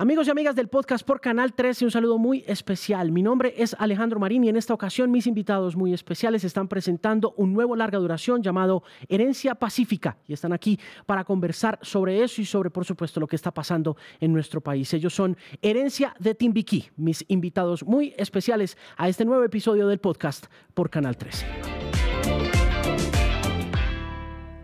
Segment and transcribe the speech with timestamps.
[0.00, 3.12] Amigos y amigas del podcast por Canal 13, un saludo muy especial.
[3.12, 7.34] Mi nombre es Alejandro Marín y en esta ocasión mis invitados muy especiales están presentando
[7.36, 12.46] un nuevo larga duración llamado Herencia Pacífica y están aquí para conversar sobre eso y
[12.46, 14.90] sobre, por supuesto, lo que está pasando en nuestro país.
[14.94, 20.46] Ellos son Herencia de Timbiquí, mis invitados muy especiales a este nuevo episodio del podcast
[20.72, 21.44] por Canal 13.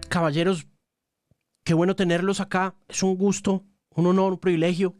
[0.09, 0.66] Caballeros,
[1.63, 2.75] qué bueno tenerlos acá.
[2.89, 4.97] Es un gusto, un honor, un privilegio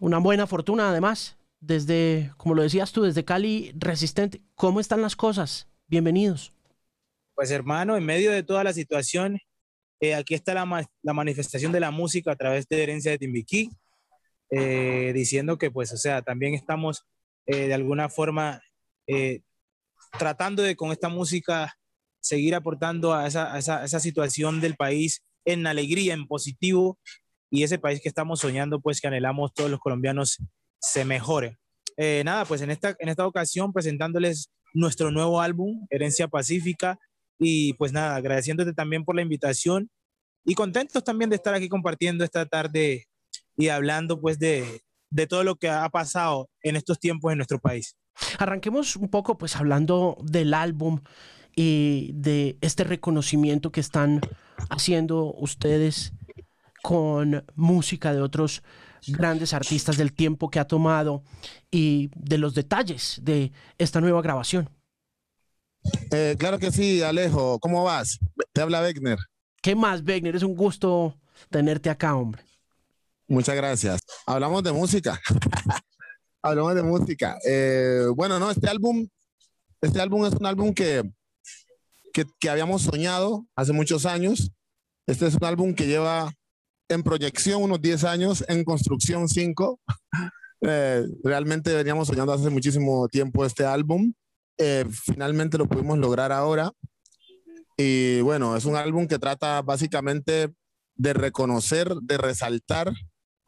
[0.00, 4.40] una buena fortuna además, desde, como lo decías tú, desde Cali Resistente.
[4.54, 5.68] ¿Cómo están las cosas?
[5.86, 6.52] Bienvenidos.
[7.34, 9.38] Pues hermano, en medio de toda la situación,
[10.00, 13.70] eh, aquí está la, la, manifestación de la música a través de Herencia de Timbiquí,
[14.50, 17.04] eh, diciendo que pues, o sea, también estamos
[17.46, 18.60] eh, de alguna forma
[20.18, 21.74] tratando de con esta música
[22.20, 26.98] seguir aportando a esa, a esa situación del país en alegría, en positivo,
[27.50, 30.38] y ese país que estamos soñando, pues que anhelamos todos los colombianos
[30.80, 31.58] se mejore.
[31.96, 36.98] Eh, nada, pues en esta, en esta ocasión presentándoles nuestro nuevo álbum, Herencia Pacífica,
[37.38, 39.90] y pues nada, agradeciéndote también por la invitación
[40.44, 43.06] y contentos también de estar aquí compartiendo esta tarde
[43.56, 47.58] y hablando pues de, de todo lo que ha pasado en estos tiempos en nuestro
[47.58, 47.96] país.
[48.38, 51.00] Arranquemos un poco pues hablando del álbum
[51.54, 54.20] y de este reconocimiento que están
[54.70, 56.12] haciendo ustedes
[56.82, 58.62] con música de otros
[59.06, 61.22] grandes artistas del tiempo que ha tomado
[61.70, 64.68] y de los detalles de esta nueva grabación.
[66.10, 67.58] Eh, claro que sí, Alejo.
[67.60, 68.18] ¿Cómo vas?
[68.52, 69.18] Te habla Wegner.
[69.62, 70.36] ¿Qué más, Wegner?
[70.36, 71.16] Es un gusto
[71.50, 72.42] tenerte acá, hombre.
[73.26, 74.00] Muchas gracias.
[74.26, 75.20] Hablamos de música.
[76.42, 77.38] Hablamos de música.
[77.46, 79.06] Eh, bueno, no, este álbum,
[79.80, 81.02] este álbum es un álbum que,
[82.12, 84.50] que, que habíamos soñado hace muchos años.
[85.06, 86.32] Este es un álbum que lleva
[86.88, 89.80] en proyección unos 10 años, en construcción 5.
[90.60, 94.12] Eh, realmente veníamos soñando hace muchísimo tiempo este álbum.
[94.58, 96.72] Eh, finalmente lo pudimos lograr ahora.
[97.76, 100.52] Y bueno, es un álbum que trata básicamente
[100.96, 102.92] de reconocer, de resaltar,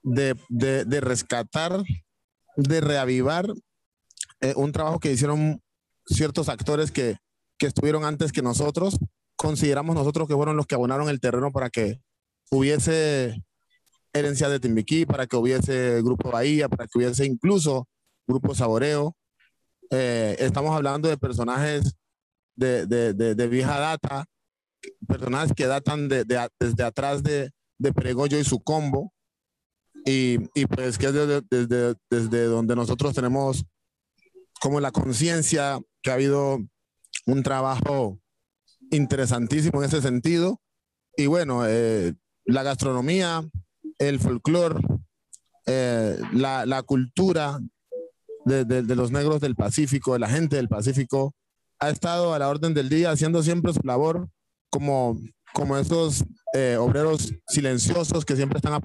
[0.04, 1.82] de, de, rescatar,
[2.54, 3.52] de reavivar
[4.40, 5.60] eh, un trabajo que hicieron
[6.06, 7.16] ciertos actores que,
[7.58, 9.00] que estuvieron antes que nosotros.
[9.34, 12.00] Consideramos nosotros que fueron los que abonaron el terreno para que
[12.50, 13.42] hubiese
[14.12, 17.88] herencia de Timbiquí, para que hubiese Grupo Bahía, para que hubiese incluso
[18.26, 19.16] Grupo Saboreo.
[19.90, 21.94] Eh, estamos hablando de personajes
[22.56, 24.26] de, de, de, vieja data,
[25.06, 29.12] personajes que datan desde atrás de, de Peregollo y su combo,
[30.04, 33.64] y, y pues que es desde, desde donde nosotros tenemos
[34.60, 36.58] como la conciencia que ha habido
[37.26, 38.20] un trabajo
[38.90, 40.60] interesantísimo en ese sentido.
[41.16, 42.14] Y bueno, eh,
[42.52, 43.48] la gastronomía,
[43.98, 44.80] el folclore,
[45.66, 47.60] eh, la, cultura
[48.44, 51.34] de, los negros del Pacífico, de la gente del Pacífico,
[51.78, 54.28] ha estado a la orden del día haciendo siempre su labor
[54.70, 55.18] como,
[55.54, 56.24] como esos
[56.54, 58.80] eh, obreros silenciosos que siempre están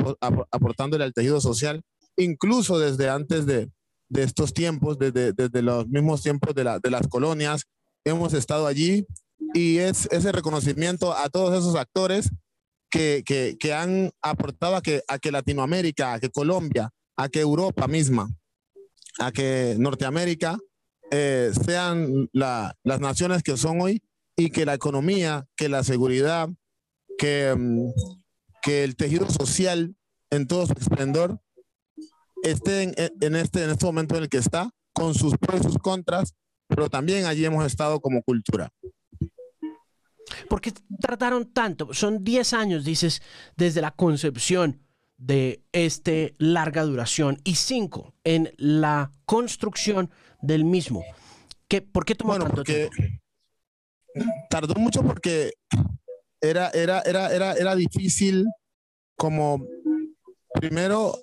[0.51, 1.81] aportándole al tejido social,
[2.17, 3.69] incluso desde antes de,
[4.15, 7.63] estos tiempos, desde, desde los mismos tiempos de las colonias,
[8.05, 9.05] hemos estado allí
[9.53, 12.29] y es ese reconocimiento a todos esos actores
[12.95, 17.87] que, que, han aportado a que, a que Latinoamérica, a que Colombia, a que Europa
[17.87, 18.29] misma,
[19.19, 20.57] a que Norteamérica
[21.11, 24.01] eh, sean las naciones que son hoy
[24.37, 26.49] y que la economía, que la seguridad,
[27.17, 27.91] que, mm,
[28.61, 29.95] que el tejido social
[30.29, 31.39] en todo su esplendor
[32.43, 35.63] esté en, en, este, en este momento en el que está, con sus pros y
[35.63, 36.33] sus contras,
[36.67, 38.69] pero también allí hemos estado como cultura.
[40.49, 41.93] ¿Por qué trataron tanto?
[41.93, 43.21] Son 10 años, dices,
[43.55, 44.81] desde la concepción
[45.17, 50.09] de este larga duración y 5 en la construcción
[50.41, 51.03] del mismo.
[51.67, 52.89] ¿Qué, ¿Por qué tomó bueno, tanto porque
[54.49, 55.51] Tardó mucho porque
[56.39, 58.45] era, era, era, era, era difícil
[59.17, 59.65] como
[60.53, 61.15] primero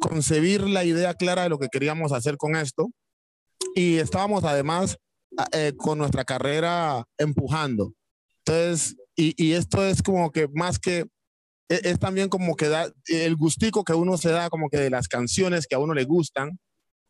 [0.00, 2.88] concebir la idea clara de lo que queríamos hacer con esto
[3.74, 4.96] y estábamos además
[5.52, 7.92] eh, con nuestra carrera empujando.
[8.44, 11.06] Entonces, y, esto es como que más que,
[11.68, 14.90] es, es, también como que da el gustico que uno se da como que de
[14.90, 16.58] las canciones que a uno le gustan,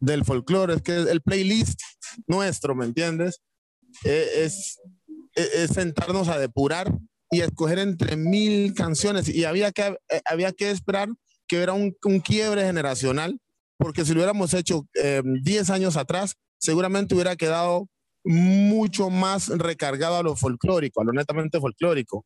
[0.02, 1.80] del folclore, es que el playlist
[2.26, 3.40] nuestro, ¿me entiendes?
[4.04, 4.80] Eh, es,
[5.34, 6.92] es, es, sentarnos a depurar
[7.30, 11.08] y escoger entre mil canciones y había que, eh, había que esperar
[11.46, 13.38] que hubiera un, un quiebre generacional,
[13.78, 17.88] porque si lo hubiéramos hecho 10 eh, años atrás, seguramente hubiera quedado
[18.24, 22.24] mucho más recargado a lo folclórico, a lo netamente folclórico.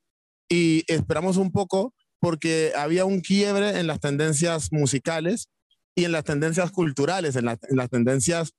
[0.49, 5.49] Y esperamos un poco porque había un quiebre en las tendencias musicales
[5.95, 8.53] y en las tendencias culturales, en, las tendencias,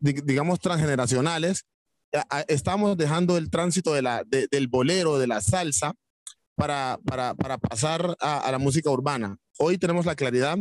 [0.00, 1.64] digamos, transgeneracionales,
[2.48, 5.94] estamos dejando el tránsito de la, del bolero, de la salsa,
[6.60, 9.38] para, para, para pasar a, la música urbana.
[9.58, 10.58] Hoy tenemos la claridad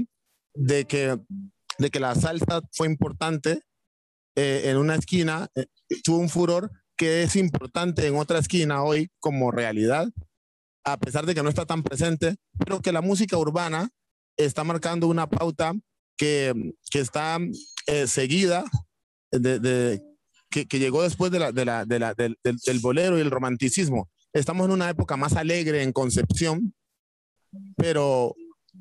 [0.54, 1.20] de que,
[1.78, 3.62] de que la salsa fue importante
[4.42, 5.66] eh, en una esquina, eh,
[6.02, 10.08] tuvo un furor que es importante en otra esquina hoy como realidad,
[10.86, 13.90] a pesar de que no está tan presente, pero que la música urbana
[14.38, 15.74] está marcando una pauta
[16.16, 17.38] que, que está
[17.88, 18.64] eh, seguida,
[19.30, 20.02] de, de
[20.50, 24.10] que, que, llegó después de la, de la, la, del, del, bolero y el romanticismo.
[24.32, 26.74] Estamos en una época más alegre en Concepción,
[27.76, 28.34] pero,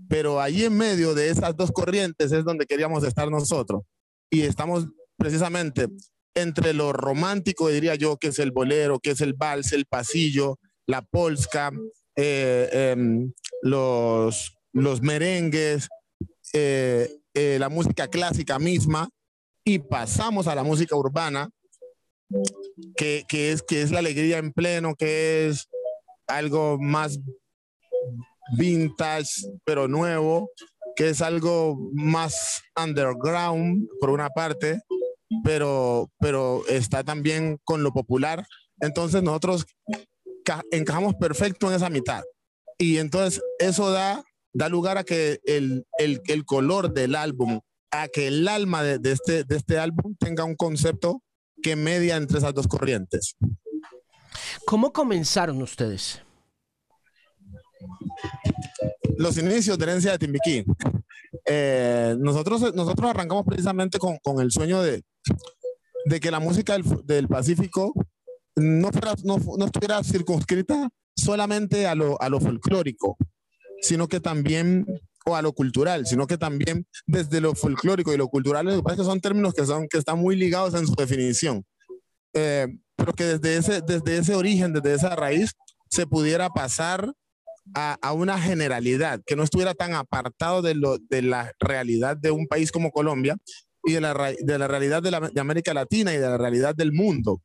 [0.09, 3.83] pero ahí en medio de esas dos corrientes es donde queríamos estar nosotros.
[4.31, 4.87] Y estamos
[5.19, 5.89] precisamente
[6.35, 10.59] entre lo romántico, diría yo, que es el bolero, que es el vals, el pasillo,
[10.87, 11.73] la polska,
[12.17, 13.33] eh, em,
[13.63, 14.53] los,
[15.03, 15.89] merengues,
[16.53, 19.09] eh, eh, la música clásica misma,
[19.65, 21.51] y pasamos a la música urbana,
[22.97, 25.69] que, es, que es la alegría en pleno, que es
[26.27, 27.19] algo más
[28.57, 30.51] vintage, pero nuevo,
[30.97, 34.81] que es algo más underground, por una parte,
[35.45, 38.47] pero, pero está también con lo popular.
[38.81, 39.67] Entonces nosotros
[40.71, 42.23] encajamos perfecto en esa mitad.
[42.79, 47.61] Y entonces eso da, da lugar a que el, el, el color del álbum,
[47.91, 51.23] a que el alma de, de, este, de este álbum tenga un concepto
[51.63, 53.35] que media entre esas dos corrientes.
[54.65, 56.23] ¿Cómo comenzaron ustedes?
[59.17, 60.65] Los inicios de herencia de Timbiquí.
[61.51, 65.03] Eh, nosotros, nosotros arrancamos precisamente con, con el sueño de,
[66.05, 67.95] de que la música del, del Pacífico
[68.57, 68.91] no,
[69.25, 73.17] no, no, estuviera circunscrita solamente a lo, a lo folclórico,
[73.81, 74.87] sino que también,
[75.25, 78.83] o a lo cultural, sino que también desde lo folclórico y lo cultural, lo que
[78.83, 81.65] pasa es que son términos que, son, que están muy ligados en su definición,
[82.35, 82.67] eh,
[82.97, 85.53] pero que desde ese, desde ese origen, desde esa raíz,
[85.89, 87.13] se pudiera pasar
[87.75, 92.47] a, una generalidad, que no estuviera tan apartado de, lo, de la realidad de un
[92.47, 93.37] país como Colombia,
[93.85, 96.93] y de la, de la realidad de, la, América Latina y de la realidad del
[96.93, 97.41] mundo.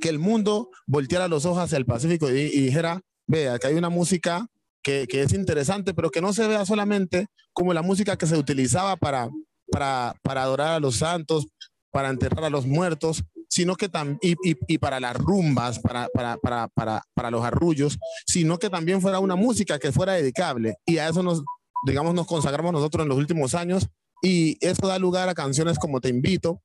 [0.00, 3.74] Que el mundo volteara los ojos hacia el Pacífico y, y dijera, vea, que hay
[3.74, 4.46] una música
[4.82, 8.36] que, que, es interesante, pero que no se vea solamente como la música que se
[8.36, 9.28] utilizaba para,
[9.70, 11.46] para, para adorar a los santos,
[11.90, 16.08] para enterrar a los muertos, sino que también, y, y, y, para las rumbas, para,
[16.12, 20.76] para, para, para, para los arrullos, sino que también fuera una música que fuera dedicable.
[20.86, 21.42] Y a eso nos,
[21.84, 23.88] digamos, nos consagramos nosotros en los últimos años
[24.22, 26.62] y eso da lugar a canciones como Te invito,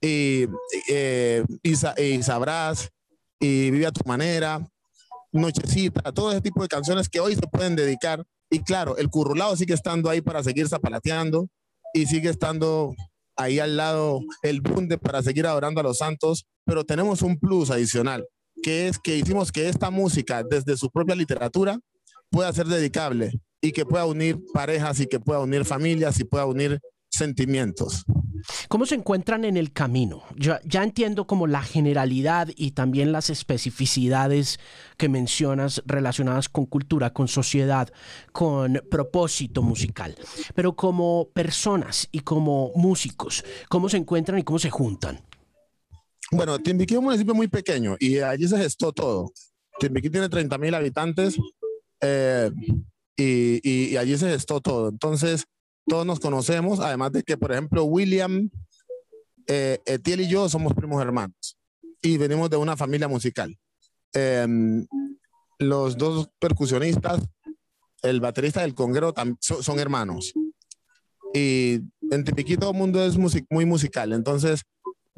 [0.00, 0.46] y,
[0.88, 2.90] eh, y, y, Sabrás,
[3.38, 4.66] y Vive a tu manera,
[5.32, 8.24] Nochecita, todo ese tipo de canciones que hoy se pueden dedicar.
[8.50, 11.48] Y claro, el currulado sigue estando ahí para seguir zapalateando
[11.94, 12.94] y sigue estando
[13.36, 17.70] ahí al lado el bunde para seguir adorando a los santos, pero tenemos un plus
[17.70, 18.26] adicional,
[18.62, 21.78] que es que hicimos que esta música desde su propia literatura
[22.30, 26.46] pueda ser dedicable y que pueda unir parejas y que pueda unir familias y pueda
[26.46, 26.80] unir
[27.12, 28.04] sentimientos.
[28.68, 30.24] ¿Cómo se encuentran en el camino?
[30.36, 34.58] Ya, ya, entiendo como la generalidad y también las especificidades
[34.96, 37.92] que mencionas relacionadas con cultura, con sociedad,
[38.32, 40.16] con propósito musical,
[40.54, 45.20] pero como personas y como músicos, ¿cómo se encuentran y cómo se juntan?
[46.32, 49.32] Bueno, Timbiquí es un municipio muy pequeño y allí se gestó todo.
[49.78, 51.36] Timbiquí tiene 30 mil habitantes
[52.00, 52.50] eh,
[53.16, 54.88] y, y, y allí se gestó todo.
[54.88, 55.46] Entonces,
[55.86, 58.50] todos nos conocemos, además de que, por ejemplo, William,
[59.46, 61.58] eh, Etiel y yo somos primos hermanos
[62.00, 63.58] y venimos de una familia musical.
[64.14, 64.46] Eh,
[65.58, 67.22] los dos percusionistas,
[68.02, 70.32] el baterista del conguero, son, son hermanos.
[71.34, 74.12] Y en Timbiquí todo el mundo es music muy musical.
[74.12, 74.62] Entonces,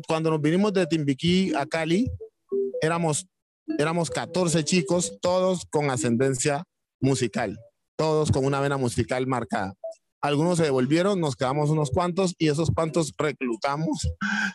[0.07, 2.11] cuando nos vinimos de Timbiquí a Cali,
[2.81, 3.27] éramos,
[3.79, 6.65] éramos 14 chicos, todos con ascendencia
[7.01, 7.59] musical,
[7.97, 9.75] todos con una vena musical marcada
[10.25, 14.09] algunos se devolvieron, nos quedamos unos cuantos y esos cuantos reclutamos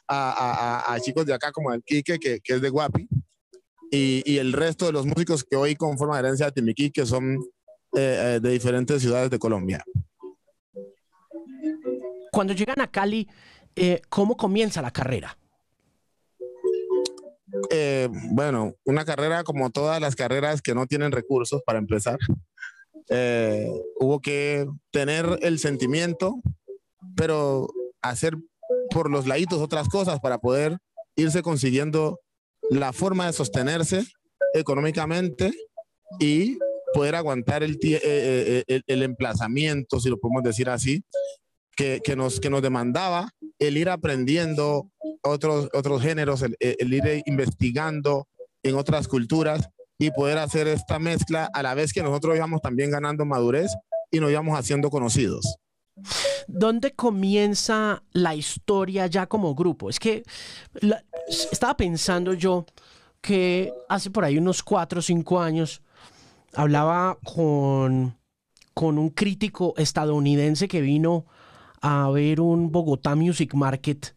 [0.08, 3.08] a, a, a chicos de acá como el Quique, que, que es de Guapi,
[3.92, 7.36] y, y, el resto de los músicos que hoy conforman Herencia de Timiquí, que son
[7.96, 9.84] eh, eh, de diferentes ciudades de Colombia.
[12.32, 13.28] Cuando llegan a Cali,
[13.76, 15.38] eh, ¿cómo comienza la carrera?
[17.70, 22.18] Eh, bueno, una carrera como todas las carreras que no tienen recursos para empezar
[23.10, 23.68] eh,
[24.00, 26.42] hubo que tener el sentimiento,
[27.16, 27.68] pero
[28.01, 28.36] hacer
[28.92, 30.78] por los laditos otras cosas para poder
[31.16, 32.20] irse consiguiendo
[32.70, 34.06] la forma de sostenerse
[34.54, 35.51] económicamente
[36.20, 36.58] y
[36.94, 41.04] poder aguantar el, eh, eh, el, el, emplazamiento, si lo podemos decir así,
[41.75, 44.92] que, nos, que nos demandaba el ir aprendiendo
[45.24, 48.28] otros, otros géneros, el ir investigando
[48.63, 52.89] en otras culturas y poder hacer esta mezcla a la vez que nosotros íbamos también
[52.89, 53.72] ganando madurez
[54.10, 55.58] y nos íbamos haciendo conocidos.
[56.48, 59.89] ¿Dónde comienza la historia ya como grupo?
[59.89, 60.24] Es que
[61.51, 62.65] estaba pensando yo
[63.22, 65.82] que hace por ahí unos cuatro o cinco años
[66.53, 68.18] hablaba con,
[68.74, 71.25] con un crítico estadounidense que vino
[71.82, 74.15] a ver un Bogotá Music Market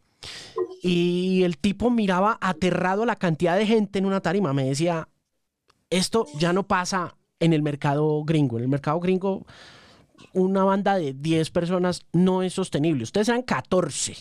[0.83, 4.53] y el tipo miraba aterrado la cantidad de gente en una tarima.
[4.53, 5.09] Me decía,
[5.93, 8.57] esto ya no pasa en el mercado gringo.
[8.57, 9.47] En el mercado gringo
[10.33, 13.03] una banda de 10 personas no es sostenible.
[13.03, 14.17] Ustedes eran 14.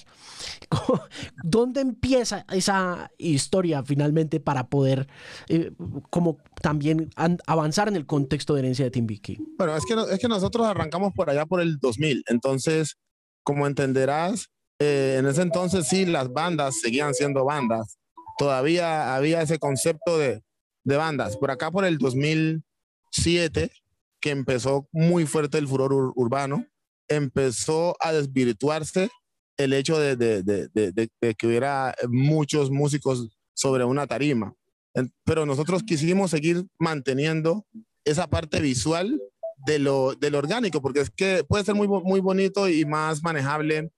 [1.44, 5.08] ¿Dónde empieza esa historia finalmente para poder
[5.48, 5.72] eh,
[6.10, 7.12] como también
[7.46, 9.38] avanzar en el contexto de herencia de Timbiquí?
[9.58, 12.24] Bueno, es que, es que nosotros arrancamos por allá por el 2000.
[12.28, 12.98] Entonces,
[13.44, 14.50] como entenderás,
[14.80, 17.98] eh, en ese entonces sí las bandas seguían siendo bandas.
[18.38, 20.42] Todavía había ese concepto de,
[20.84, 21.38] de bandas.
[21.38, 23.72] Por acá por el 2007
[24.20, 26.66] que empezó muy fuerte el furor urbano,
[27.08, 29.10] empezó a desvirtuarse
[29.58, 34.54] el hecho de, de, de, que hubiera muchos músicos sobre una tarima.
[35.24, 37.66] Pero nosotros quisimos seguir manteniendo
[38.06, 39.20] esa parte visual
[39.66, 43.92] de lo, del orgánico, porque es que puede ser muy, muy bonito y más manejable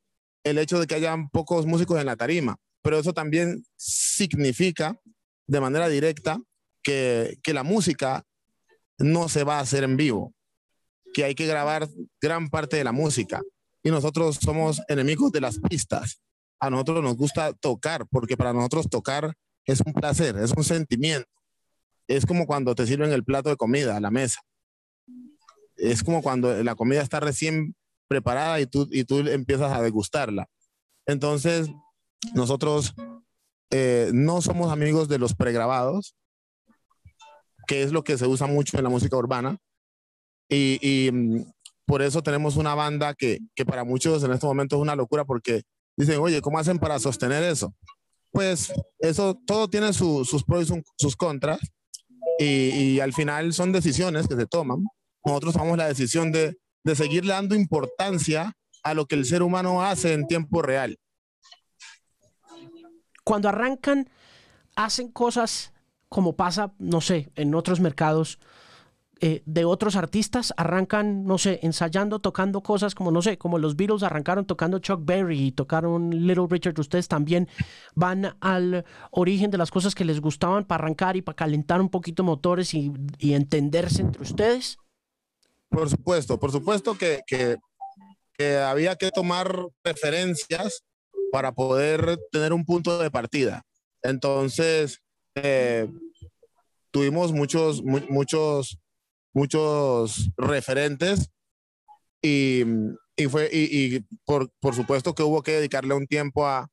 [0.43, 4.99] el hecho de que hayan pocos músicos en la tarima, pero eso también significa
[5.47, 6.41] de manera directa
[6.83, 8.23] que, la música
[8.99, 10.33] no se va a hacer en vivo,
[11.13, 11.87] que hay que grabar
[12.21, 13.41] gran parte de la música.
[13.83, 16.21] Y nosotros somos enemigos de las pistas.
[16.59, 19.33] A nosotros nos gusta tocar, porque para nosotros tocar
[19.65, 21.29] es un placer, es un sentimiento.
[22.07, 24.41] Es como cuando te sirven el plato de comida a la mesa.
[25.75, 27.75] Es como cuando la comida está recién
[28.07, 30.47] preparada y tú, y tú empiezas a degustarla.
[31.05, 31.69] Entonces,
[32.33, 32.93] nosotros
[33.69, 36.15] eh, no somos amigos de los pregrabados,
[37.67, 39.57] que es lo que se usa mucho en la música urbana.
[40.49, 41.41] Y, mm,
[41.85, 45.25] por eso tenemos una banda que, que, para muchos en este momento es una locura
[45.25, 45.63] porque
[45.97, 47.73] dicen, oye, ¿cómo hacen para sostener eso?
[48.31, 51.59] Pues eso, todo tiene sus pros y sus contras.
[52.39, 54.83] Y, y, al final son decisiones que se toman.
[55.25, 58.53] Nosotros tomamos la decisión de, de seguir dando importancia
[58.83, 60.97] a lo que el ser humano hace en tiempo real.
[63.23, 64.09] Cuando arrancan,
[64.75, 65.73] hacen cosas
[66.13, 68.37] como pasa, no sé, en otros mercados
[69.19, 73.75] eh, de otros artistas, arrancan, no sé, ensayando, tocando cosas como, no sé, como los
[73.75, 77.49] Beatles arrancaron tocando Chuck Berry y tocaron Little Richard, ustedes también
[77.95, 81.89] van al origen de las cosas que les gustaban para arrancar y para calentar un
[81.89, 84.77] poquito motores y, entenderse entre ustedes.
[85.69, 87.57] Por supuesto, por supuesto que, que,
[88.37, 90.83] que había que tomar referencias
[91.31, 93.63] para poder tener un punto de partida.
[94.03, 95.02] Entonces,
[95.35, 95.87] eh,
[96.91, 98.77] tuvimos muchos, muchos,
[99.33, 101.29] muchos referentes
[102.21, 102.63] y,
[103.15, 106.67] y fue, y, y por, por, supuesto que hubo que dedicarle un tiempo a,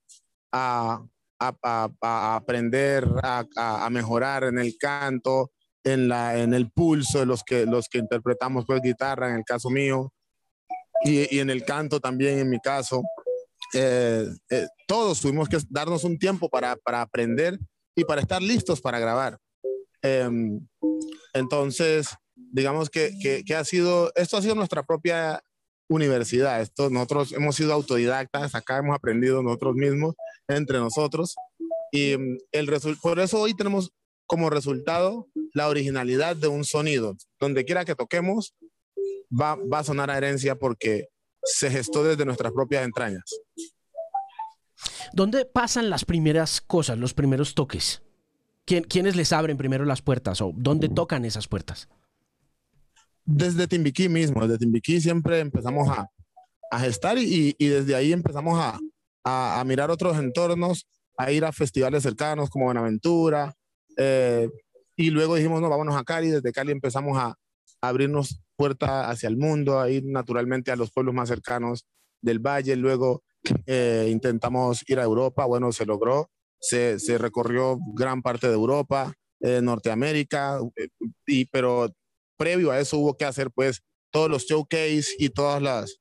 [0.52, 1.02] a,
[1.38, 5.50] a, a aprender, a, mejorar en el canto,
[5.83, 9.45] en, la, en el pulso de los que, los que interpretamos pues guitarra, en el
[9.45, 10.12] caso mío,
[11.05, 13.02] y, y en el canto también en mi caso.
[13.73, 17.59] Eh, eh, todos tuvimos que darnos un tiempo para, para aprender
[17.94, 19.38] y para estar listos para grabar.
[20.02, 20.66] Em,
[21.35, 23.12] entonces, digamos que,
[23.47, 25.42] que, ha sido, esto ha sido nuestra propia
[25.88, 26.61] universidad.
[26.61, 30.14] Esto, nosotros hemos sido autodidactas, acá hemos aprendido nosotros mismos,
[30.49, 31.35] entre nosotros.
[31.92, 32.70] Y em, el
[33.02, 33.92] por eso hoy tenemos
[34.26, 37.16] como resultado la originalidad de un sonido.
[37.40, 38.54] Donde quiera que toquemos,
[39.30, 41.09] va, va a sonar a herencia porque
[41.42, 43.25] se gestó desde nuestras propias entrañas.
[45.12, 48.02] ¿Dónde pasan las primeras cosas, los primeros toques?
[48.64, 51.88] ¿Quiénes les abren primero las puertas o dónde tocan esas puertas?
[53.25, 56.09] Desde Timbiquí mismo, desde Timbiquí siempre empezamos a,
[56.78, 58.59] gestar y, desde ahí empezamos
[59.25, 63.54] a, mirar otros entornos, a ir a festivales cercanos como Buenaventura.
[63.97, 64.49] Eh,
[64.97, 66.28] y luego dijimos, no, vámonos a Cali.
[66.30, 67.35] Desde Cali empezamos a,
[67.80, 71.87] abrirnos puertas hacia el mundo, a ir naturalmente a los pueblos más cercanos
[72.21, 72.76] del valle.
[72.76, 73.23] Luego
[73.66, 76.30] eh, intentamos ir a Europa, bueno, se logró,
[76.61, 80.88] se, se recorrió gran parte de Europa, eh, Norteamérica, eh,
[81.26, 81.90] y, pero
[82.37, 85.97] previo a eso hubo que hacer pues todos los showcase y todas las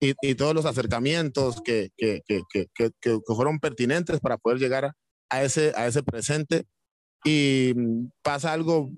[0.00, 4.94] y, y todos los acercamientos que, que, que, que, fueron pertinentes para poder llegar
[5.28, 6.64] a ese, a ese presente.
[7.22, 8.90] Y mm, pasa algo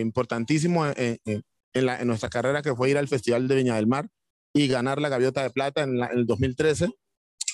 [0.00, 1.42] importantísimo en, en,
[1.72, 4.08] en, la, en nuestra carrera que fue ir al Festival de Viña del Mar
[4.56, 6.88] y ganar la Gaviota de Plata en, el 2013.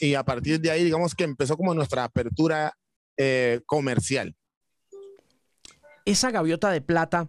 [0.02, 2.76] Y a partir de ahí, digamos que empezó como nuestra apertura
[3.16, 4.34] eh, comercial.
[6.04, 7.28] Esa Gaviota de Plata,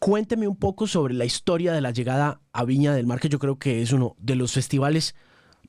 [0.00, 3.38] cuénteme un poco sobre la historia de la llegada a Viña del Mar, que yo
[3.38, 5.14] creo que es uno de los festivales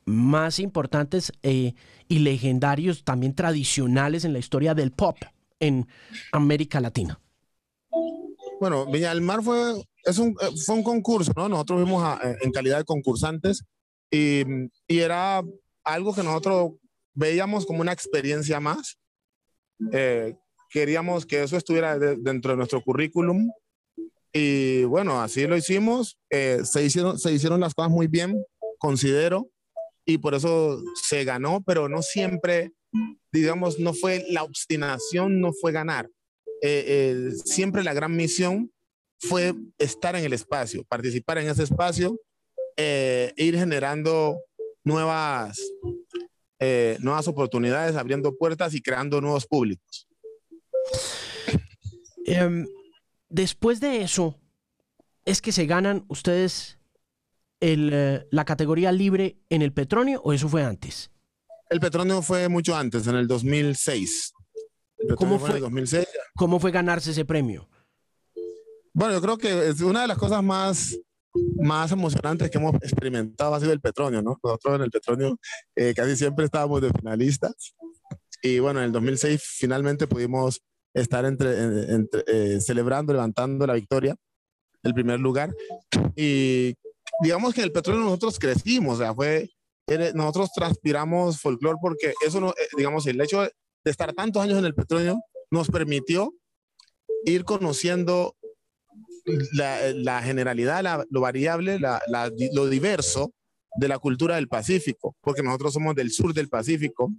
[0.06, 1.74] más importantes eh,
[2.08, 5.18] y legendarios, también tradicionales en la historia del pop
[5.60, 5.86] en
[6.32, 7.20] América Latina.
[8.58, 11.48] Bueno, Viña del Mar fue, es un, eh, fue un concurso, ¿no?
[11.48, 13.62] Nosotros vimos eh, en calidad de concursantes
[14.10, 14.42] y,
[14.88, 15.44] y, era
[15.84, 16.72] algo que nosotros
[17.14, 18.98] veíamos como una experiencia más.
[20.70, 23.50] queríamos que eso estuviera dentro de nuestro currículum
[24.32, 26.18] y bueno, así lo hicimos.
[26.30, 28.42] se, hicieron, se hicieron las cosas muy bien,
[28.78, 29.50] considero
[30.04, 32.72] y por eso se ganó, pero no siempre,
[33.32, 36.08] digamos, no fue la obstinación, no fue ganar.
[36.62, 38.72] Eh, siempre la gran misión
[39.18, 42.18] fue estar en el espacio, participar en ese espacio,
[42.76, 44.40] ir generando
[44.84, 45.60] nuevas,
[46.58, 50.08] eh, nuevas oportunidades, abriendo puertas y creando nuevos públicos.
[52.26, 52.66] Em,
[53.28, 54.38] después de eso,
[55.24, 56.78] es que se ganan ustedes
[57.60, 61.10] el, eh, la categoría libre en el Petronio o eso fue antes?
[61.68, 64.32] El Petronio fue mucho antes, en el 2006.
[65.16, 66.06] ¿Cómo fue, 2006.
[66.34, 67.68] ¿Cómo fue ganarse ese premio?
[68.92, 70.98] Bueno, yo creo que es una de las cosas más,
[71.60, 74.38] más emocionantes que hemos experimentado ha sido el Petronio, ¿no?
[74.42, 75.38] Nosotros en el Petronio
[75.76, 77.74] eh, casi siempre estábamos de finalistas
[78.42, 80.62] y bueno, en el 2006 finalmente pudimos
[80.94, 81.50] estar entre,
[82.26, 84.16] eh, celebrando, levantando la victoria,
[84.82, 85.54] el primer lugar
[86.16, 86.74] y
[87.22, 89.50] digamos que en el petróleo nosotros crecimos, o sea, fue,
[90.14, 93.50] nosotros transpiramos folclore porque eso, no, eh, digamos, el hecho de
[93.84, 96.32] estar tantos años en el petróleo nos permitió
[97.24, 98.36] ir conociendo
[99.52, 101.78] la, generalidad, lo variable,
[102.52, 103.32] lo diverso
[103.76, 107.12] de la cultura del Pacífico, porque nosotros somos del sur del Pacífico,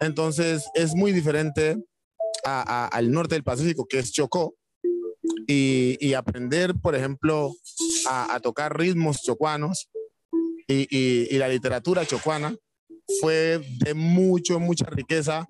[0.00, 1.76] entonces es muy diferente
[2.44, 4.54] al norte del Pacífico, que es Chocó,
[5.46, 7.54] y, aprender, por ejemplo,
[8.08, 9.88] a, tocar ritmos chocuanos
[10.66, 12.54] y, la literatura chocuana
[13.20, 15.46] fue de mucho, mucha riqueza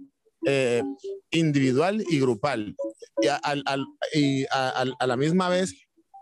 [0.46, 0.82] eh,
[1.30, 2.76] individual y grupal.
[4.14, 5.74] Y, a, la misma vez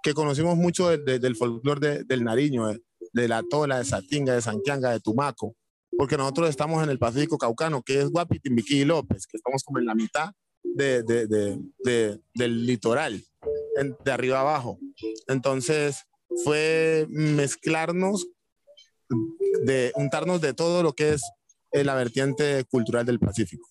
[0.07, 2.69] que conocimos mucho del folclore del Nariño,
[3.12, 5.57] de, la Tola, de Satinga, de Santianga, de Tumaco,
[5.99, 9.64] porque nosotros estamos en el Pacífico Caucano, que es Guapi, Timbiquí y López, que estamos
[9.64, 10.31] como en la mitad
[10.62, 11.66] del
[12.64, 13.21] litoral
[14.05, 14.79] de arriba abajo.
[15.27, 16.05] Entonces
[16.45, 18.29] fue mezclarnos,
[19.64, 21.23] de untarnos de todo lo que es
[21.73, 23.66] eh, la vertiente cultural del Pacífico.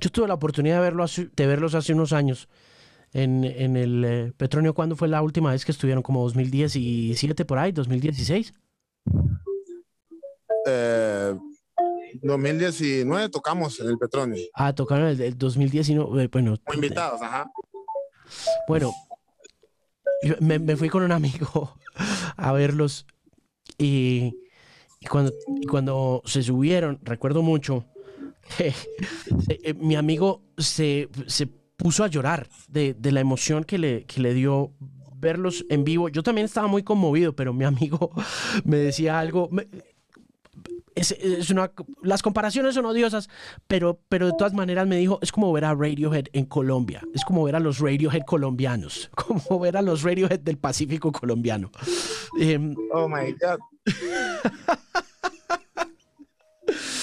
[0.00, 2.48] Yo tuve la oportunidad de, verlo de verlos hace unos años
[3.12, 4.74] en, en el eh, Petronio.
[4.74, 6.02] ¿Cuándo fue la última vez que estuvieron?
[6.02, 7.72] ¿Como 2017 por ahí?
[7.72, 8.52] ¿2016?
[12.22, 14.42] 2019 tocamos en el Petronio.
[14.54, 16.28] Ah, tocaron el, el 2019.
[16.28, 17.50] Bueno, Como invitados, ajá.
[18.68, 18.94] Bueno,
[20.40, 21.76] me, fui con un amigo
[22.36, 23.06] a verlos
[23.78, 24.38] y,
[25.10, 25.32] cuando,
[25.68, 27.84] cuando se subieron, recuerdo mucho,
[28.58, 31.08] eh, mi amigo se,
[31.82, 34.70] puso a llorar de, la emoción que le, que le dio
[35.16, 36.08] verlos en vivo.
[36.08, 38.12] Yo también estaba muy conmovido, pero mi amigo
[38.64, 39.50] me decía algo
[40.94, 43.28] es, una, las comparaciones son odiosas,
[43.66, 47.24] pero, pero de todas maneras me dijo, es como ver a Radiohead en Colombia, es
[47.24, 51.70] como ver a los Radiohead colombianos, como ver a los Radiohead del Pacífico colombiano.
[52.38, 53.58] Em, oh my God.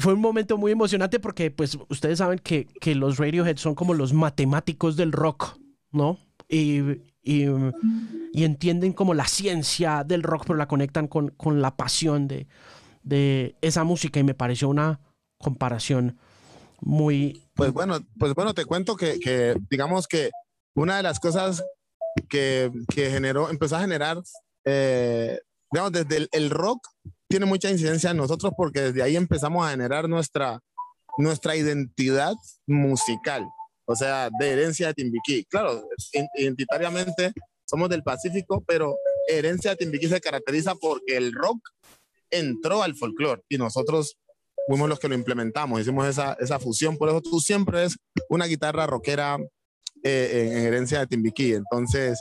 [0.00, 3.94] Fue un momento muy emocionante porque pues ustedes saben que, que los Radiohead son como
[3.94, 5.58] los matemáticos del rock,
[5.92, 6.18] ¿no?
[6.48, 6.80] Y,
[7.22, 7.46] y,
[8.32, 12.48] entienden como la ciencia del rock, pero la conectan con, con la pasión de,
[13.02, 15.00] de esa música y me pareció una
[15.38, 16.18] comparación
[16.80, 17.42] muy...
[17.54, 20.30] Pues bueno, pues bueno, te cuento que, digamos que
[20.74, 21.64] una de las cosas
[22.28, 24.22] que, que generó, empezó a generar,
[24.64, 26.86] eh, digamos, desde el, rock
[27.30, 30.60] tiene mucha incidencia en nosotros porque desde ahí empezamos a generar nuestra,
[31.16, 32.34] nuestra identidad
[32.66, 33.48] musical,
[33.84, 35.44] o sea, de herencia de Timbiquí.
[35.44, 35.80] Claro,
[36.34, 37.32] identitariamente
[37.64, 38.96] somos del Pacífico, pero
[39.28, 41.60] herencia de Timbiquí se caracteriza porque el rock
[42.32, 44.16] entró al folclore y nosotros
[44.66, 47.96] fuimos los que lo implementamos, hicimos esa, esa fusión, por eso tú siempre es
[48.28, 49.38] una guitarra rockera
[50.02, 52.20] eh, en herencia de Timbiquí, entonces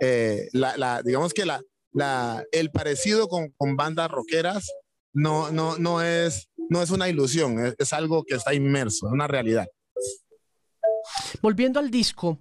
[0.00, 1.60] eh, la, la, digamos que la,
[1.96, 4.70] la, el parecido con, con, bandas rockeras
[5.12, 9.12] no, no, no, es, no es una ilusión, es, es algo que está inmerso, es
[9.12, 9.66] una realidad.
[11.40, 12.38] Volviendo al disco,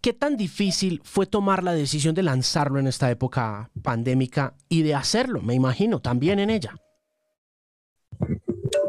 [0.00, 4.94] ¿Qué tan difícil fue tomar la decisión de lanzarlo en esta época pandémica y de
[4.94, 6.76] hacerlo, me imagino, también en ella?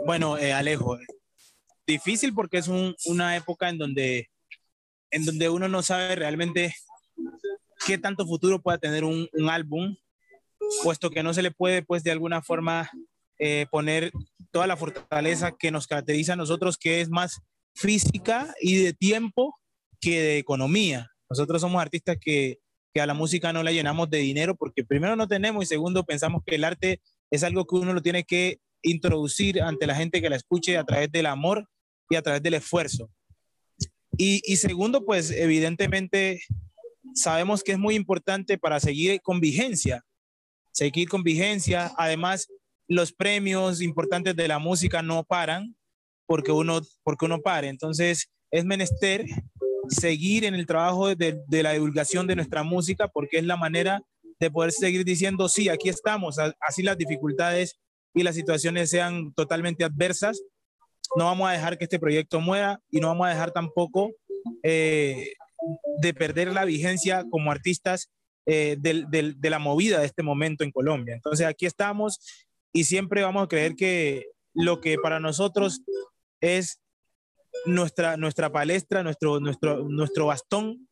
[0.05, 0.99] Bueno, eh, Alejo,
[1.87, 4.29] difícil porque es una época en donde,
[5.09, 6.75] en donde uno no sabe realmente
[7.85, 9.95] qué tanto futuro pueda tener un, álbum,
[10.83, 12.89] puesto que no se le puede, pues, de alguna forma
[13.37, 14.11] eh, poner
[14.51, 17.41] toda la fortaleza que nos caracteriza a nosotros, que es más
[17.73, 19.55] física y de tiempo
[19.99, 21.11] que de economía.
[21.29, 22.59] Nosotros somos artistas que,
[22.93, 26.05] que a la música no la llenamos de dinero porque primero no tenemos y segundo
[26.05, 30.21] pensamos que el arte es algo que uno lo tiene que introducir ante la gente
[30.21, 31.67] que la escuche a través del amor
[32.09, 33.09] y a través del esfuerzo.
[34.17, 36.39] Y, y segundo, pues evidentemente
[37.13, 40.05] sabemos que es muy importante para seguir con vigencia,
[40.75, 41.91] seguir con vigencia.
[41.97, 42.47] Además,
[42.87, 45.75] los premios importantes de la música no paran
[46.27, 47.69] porque uno, porque uno pare.
[47.69, 49.25] Entonces, es menester
[49.87, 54.01] seguir en el trabajo de, de, la divulgación de nuestra música porque es la manera
[54.39, 57.79] de poder seguir diciendo, sí, aquí estamos, así las dificultades
[58.13, 60.41] y las situaciones sean totalmente adversas.
[61.15, 64.11] No vamos a dejar que este proyecto muera y no vamos a dejar tampoco
[64.63, 65.33] eh,
[66.01, 68.09] de perder la vigencia como artistas
[68.45, 71.15] eh, de la movida de este momento en Colombia.
[71.15, 72.19] Entonces aquí estamos
[72.73, 75.81] y siempre vamos a creer que lo que para nosotros
[76.41, 76.79] es
[77.65, 80.87] nuestra, nuestra palestra, nuestro, nuestro, nuestro bastón,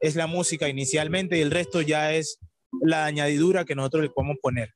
[0.00, 2.38] es la música inicialmente y el resto ya es
[2.80, 4.74] la añadidura que nosotros le podemos poner.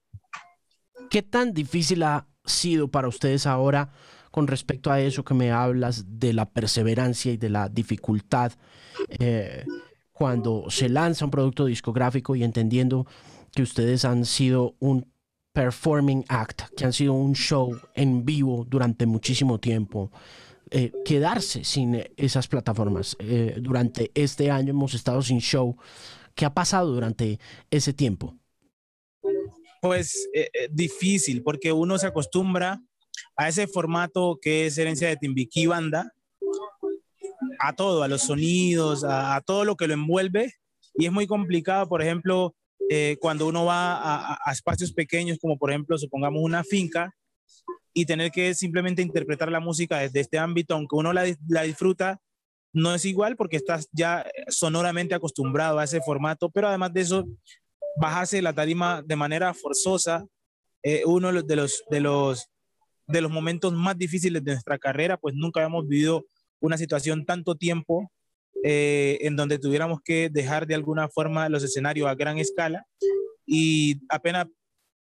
[1.11, 3.93] ¿Qué tan difícil ha sido para ustedes ahora
[4.31, 8.53] con respecto a eso que me hablas de la perseverancia y de la dificultad
[9.21, 9.65] eh,
[10.23, 13.09] cuando se lanza un producto discográfico y entendiendo
[13.53, 15.13] que ustedes han sido un
[15.53, 20.13] performing act, que han sido un show en vivo durante muchísimo tiempo?
[20.71, 23.17] Eh, quedarse sin esas plataformas.
[23.19, 25.77] Eh, durante este año hemos estado sin show.
[26.37, 28.39] ¿Qué ha pasado durante ese tiempo?
[29.81, 30.29] Pues
[30.71, 32.81] difícil, porque uno se acostumbra
[33.37, 36.13] a ese formato que es herencia de Timbiquí Banda,
[37.59, 40.55] a todo, a los sonidos, a, todo lo que lo envuelve.
[40.95, 42.55] Y es muy complicado, por ejemplo,
[42.91, 47.15] eh, cuando uno va a, espacios pequeños, como por ejemplo, supongamos una finca,
[47.95, 51.25] y tener que simplemente interpretar la música desde este ámbito, aunque uno la,
[51.63, 52.21] disfruta,
[52.73, 57.27] no es igual porque estás ya sonoramente acostumbrado a ese formato, pero además de eso,
[58.01, 60.25] bajarse la tarima de manera forzosa,
[60.83, 62.49] eh, uno de los, de los
[63.07, 66.25] de los momentos más difíciles de nuestra carrera, pues nunca habíamos vivido
[66.63, 68.11] una situación tanto tiempo
[68.65, 72.87] eh, en donde tuviéramos que dejar de alguna forma los escenarios a gran escala
[73.45, 74.47] y apenas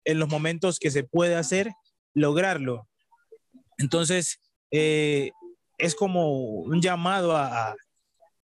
[0.04, 1.70] en los momentos que se puede hacer,
[2.14, 2.88] lograrlo.
[3.76, 4.40] Entonces,
[4.70, 5.32] eh,
[5.76, 7.74] es como un llamado a,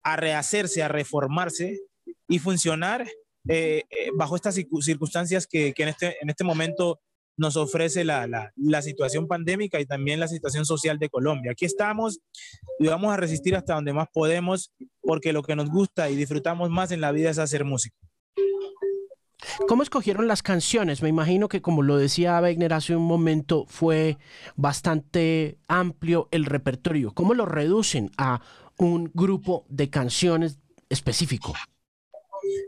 [0.04, 1.80] a, rehacerse, a reformarse
[2.28, 3.08] y funcionar
[3.48, 3.84] eh,
[4.15, 7.00] bajo estas circunstancias que, que en, este, en este momento
[7.38, 11.52] nos ofrece la, la, situación pandémica y también la situación social de Colombia.
[11.52, 12.19] Aquí estamos
[12.80, 16.69] y vamos a resistir hasta donde más podemos porque lo que nos gusta y disfrutamos
[16.69, 17.97] más en la vida es hacer música.
[19.67, 21.02] ¿Cómo escogieron las canciones?
[21.02, 24.17] Me imagino que como lo decía Wegner hace un momento, fue
[24.56, 27.13] bastante amplio el repertorio.
[27.13, 28.41] ¿Cómo lo reducen a
[28.78, 31.54] un grupo de canciones específico?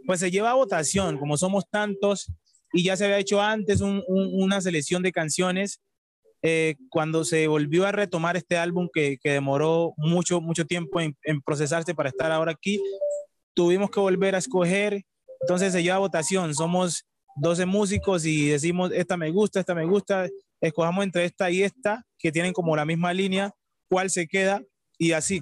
[0.05, 2.32] Pues se lleva a votación, como somos tantos,
[2.73, 5.82] y ya se había hecho antes una selección de canciones.
[6.41, 11.41] Eh, cuando se volvió a retomar este álbum que, que demoró mucho, mucho tiempo en,
[11.43, 12.82] procesarse para estar ahora aquí,
[13.53, 15.03] tuvimos que volver a escoger,
[15.41, 17.05] entonces se lleva votación, somos
[17.36, 20.29] 12 músicos y decimos, esta me gusta, esta me gusta,
[20.62, 23.51] escojamos entre esta y esta, que tienen como la misma línea,
[23.89, 24.62] cuál se queda
[24.97, 25.41] y así.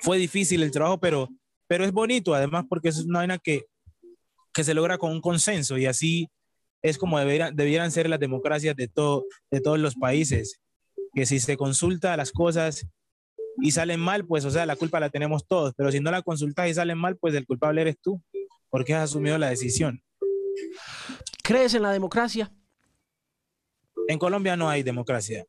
[0.00, 1.28] Fue difícil el trabajo, pero,
[1.68, 3.66] pero es bonito además porque es una vaina que,
[4.52, 6.30] que se logra con un consenso y así
[6.82, 10.60] es como debieran, debieran ser las democracias de, todo, de todos los países,
[11.14, 12.86] que si se consulta las cosas
[13.60, 16.22] y salen mal, pues o sea, la culpa la tenemos todos, pero si no la
[16.22, 18.20] consultas y salen mal, pues el culpable eres tú,
[18.68, 20.02] porque has asumido la decisión.
[21.44, 22.52] ¿Crees en la democracia?
[24.08, 25.46] En Colombia no hay democracia,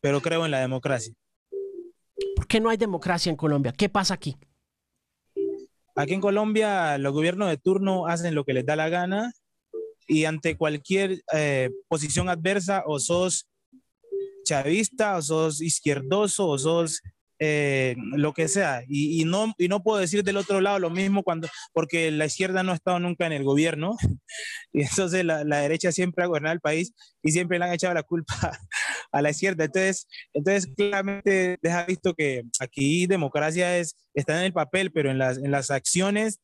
[0.00, 1.14] pero creo en la democracia.
[2.36, 3.72] ¿Por qué no hay democracia en Colombia?
[3.76, 4.36] ¿Qué pasa aquí?
[5.96, 9.32] Aquí en Colombia los gobiernos de turno hacen lo que les da la gana
[10.06, 13.48] y ante cualquier eh, posición adversa o sos
[14.44, 17.00] chavista o sos izquierdoso o sos
[17.46, 18.84] eh, lo que sea.
[18.88, 22.62] Y, no, y no puedo decir del otro lado lo mismo cuando, porque la izquierda
[22.62, 23.96] no ha estado nunca en el gobierno
[24.72, 27.92] y entonces la, la derecha siempre ha gobernado el país y siempre le han echado
[27.92, 28.34] la culpa
[29.12, 29.64] a la izquierda.
[29.64, 35.18] Entonces, entonces claramente deja visto que aquí democracia es, está en el papel, pero en
[35.18, 36.40] las, en las acciones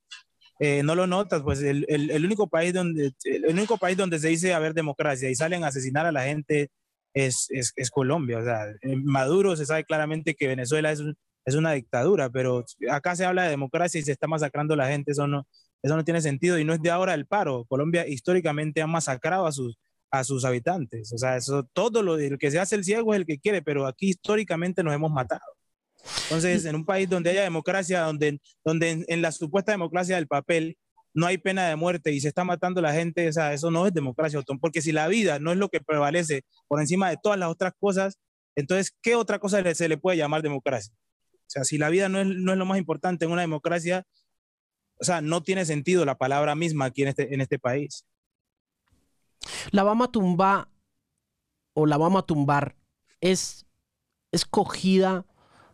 [0.58, 4.28] eh, no lo notas, pues el, el, único país donde, el único país donde se
[4.28, 6.68] dice haber democracia y salen a asesinar a la gente
[7.14, 8.38] es, es, es Colombia.
[8.38, 8.66] O sea,
[9.02, 11.02] Maduro se sabe claramente que Venezuela es,
[11.44, 14.88] es, una dictadura, pero acá se habla de democracia y se está masacrando a la
[14.88, 15.46] gente, eso no,
[15.82, 17.64] eso no tiene sentido y no es de ahora el paro.
[17.66, 19.78] Colombia históricamente ha masacrado a sus,
[20.10, 21.12] a sus habitantes.
[21.12, 23.62] O sea, eso, todo lo el que se hace el ciego es el que quiere,
[23.62, 25.40] pero aquí históricamente nos hemos matado.
[26.24, 30.78] Entonces, en un país donde haya democracia, donde, donde en, la supuesta democracia del papel
[31.14, 33.86] no hay pena de muerte y se está matando la gente, o sea, eso no
[33.86, 37.38] es democracia, porque si la vida no es lo que prevalece por encima de todas
[37.38, 38.18] las otras cosas,
[38.56, 40.92] entonces, ¿qué otra cosa se le puede llamar democracia?
[41.34, 44.06] O sea, si la vida no es, no es lo más importante en una democracia,
[45.00, 48.06] o sea, no tiene sentido la palabra misma aquí en este, en este país.
[49.70, 50.68] La vamos a tumbar
[51.72, 52.76] o la vamos a tumbar
[53.20, 53.66] es
[54.32, 55.26] escogida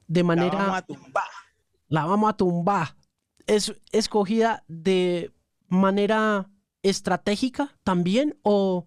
[0.07, 0.53] de manera...
[0.53, 1.25] La vamos a tumbar.
[1.89, 2.97] La vamos a tumbar.
[3.47, 5.33] ¿Es escogida de
[5.69, 6.51] manera
[6.83, 8.87] estratégica también o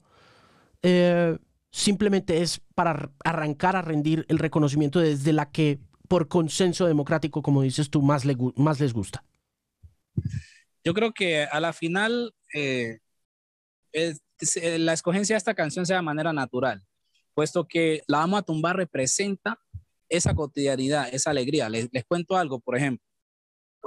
[0.81, 1.37] eh,
[1.71, 7.61] simplemente es para arrancar a rendir el reconocimiento desde la que por consenso democrático, como
[7.61, 9.23] dices tú, más, les gusta?
[10.83, 12.99] Yo creo que a la final eh,
[14.79, 16.83] la escogencia de esta canción sea de manera natural,
[17.33, 19.59] puesto que La Vamos a Tumbar representa
[20.09, 21.69] esa cotidianidad, esa alegría.
[21.69, 23.05] Les, cuento algo, por ejemplo,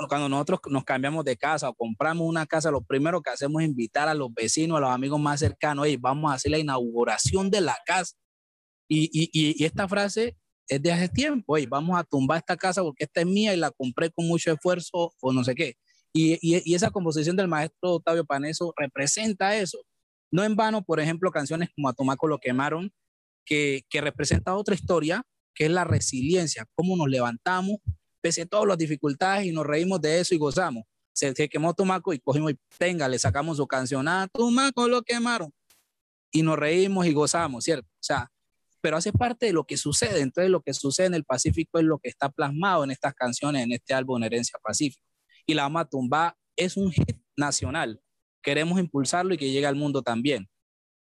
[0.09, 3.69] cuando nosotros nos cambiamos de casa o compramos una casa, lo primero que hacemos es
[3.69, 7.51] invitar a los vecinos, a los amigos más cercanos, y vamos a hacer la inauguración
[7.51, 8.15] de la casa.
[8.89, 10.37] Y, y, y esta frase
[10.69, 13.57] es de hace tiempo, oye, vamos a tumbar esta casa porque esta es mía y
[13.57, 15.77] la compré con mucho esfuerzo o no sé qué.
[16.15, 19.79] Y, y, esa composición del maestro Octavio Paneso representa eso.
[20.31, 22.93] No en vano, por ejemplo, canciones como A Tomaco lo quemaron,
[23.45, 25.23] que, que representa otra historia,
[25.55, 27.79] que es la resiliencia, cómo nos levantamos
[28.23, 30.85] pese a todas las dificultades y nos reímos de eso y gozamos.
[31.13, 35.53] Se, quemó Tomaco y cogimos y tenga, le sacamos su canción, a Tomaco lo quemaron.
[36.31, 37.87] Y nos reímos y gozamos, ¿cierto?
[37.87, 38.31] O sea,
[38.81, 40.21] pero hace parte de lo que sucede.
[40.21, 43.65] Entonces, lo que sucede en el Pacífico es lo que está plasmado en estas canciones,
[43.65, 45.05] en este álbum Herencia Pacífico.
[45.45, 48.01] Y la Matumba es un hit nacional.
[48.43, 50.49] Queremos impulsarlo y que llegue al mundo también.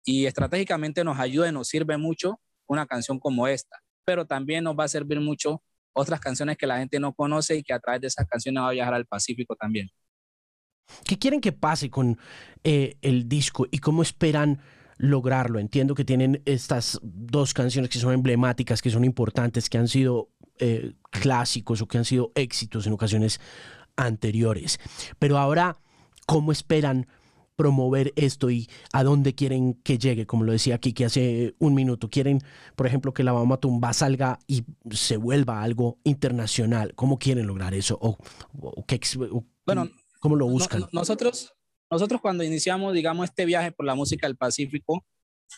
[0.05, 4.79] Y estratégicamente nos ayuda y nos sirve mucho una canción como esta, pero también nos
[4.79, 8.01] va a servir mucho otras canciones que la gente no conoce y que a través
[8.01, 9.91] de esas canciones va a viajar al Pacífico también.
[11.05, 12.19] ¿Qué quieren que pase con
[12.65, 14.61] eh, el disco y cómo esperan
[15.01, 15.59] lograrlo.
[15.59, 20.29] Entiendo que tienen estas dos canciones que son emblemáticas, que son importantes, que han sido
[20.59, 23.41] eh, clásicos o que han sido éxitos en ocasiones
[23.97, 24.79] anteriores.
[25.19, 25.79] Pero ahora,
[26.27, 27.07] ¿cómo esperan
[27.61, 30.27] promover esto y a dónde quieren que llegue?
[30.27, 32.41] Como lo decía aquí que hace un minuto, quieren,
[32.75, 36.95] por ejemplo, que la Bama Tumba salga y se vuelva algo internacional.
[36.95, 37.99] ¿Cómo quieren lograr eso?
[38.01, 38.17] ¿O,
[39.67, 40.87] bueno, ¿Cómo lo buscan?
[40.91, 41.53] nosotros,
[41.91, 45.05] nosotros cuando iniciamos, digamos, este viaje por la música del Pacífico,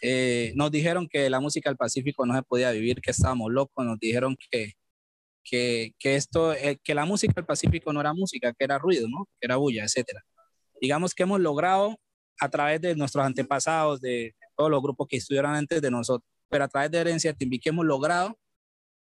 [0.01, 3.87] eh, nos dijeron que la música del Pacífico no se podía vivir, que estábamos locos,
[3.87, 4.73] nos dijeron que,
[5.45, 9.07] que, que esto, eh, que la música del Pacífico no era música, que era ruido,
[9.09, 9.29] ¿no?
[9.39, 10.25] Que era bulla, etcétera.
[10.83, 11.97] Digamos que hemos logrado
[12.41, 16.65] a través de nuestros antepasados, de todos los grupos que estuvieron antes de nosotros, pero
[16.65, 18.37] a través de Herencia Timbique hemos logrado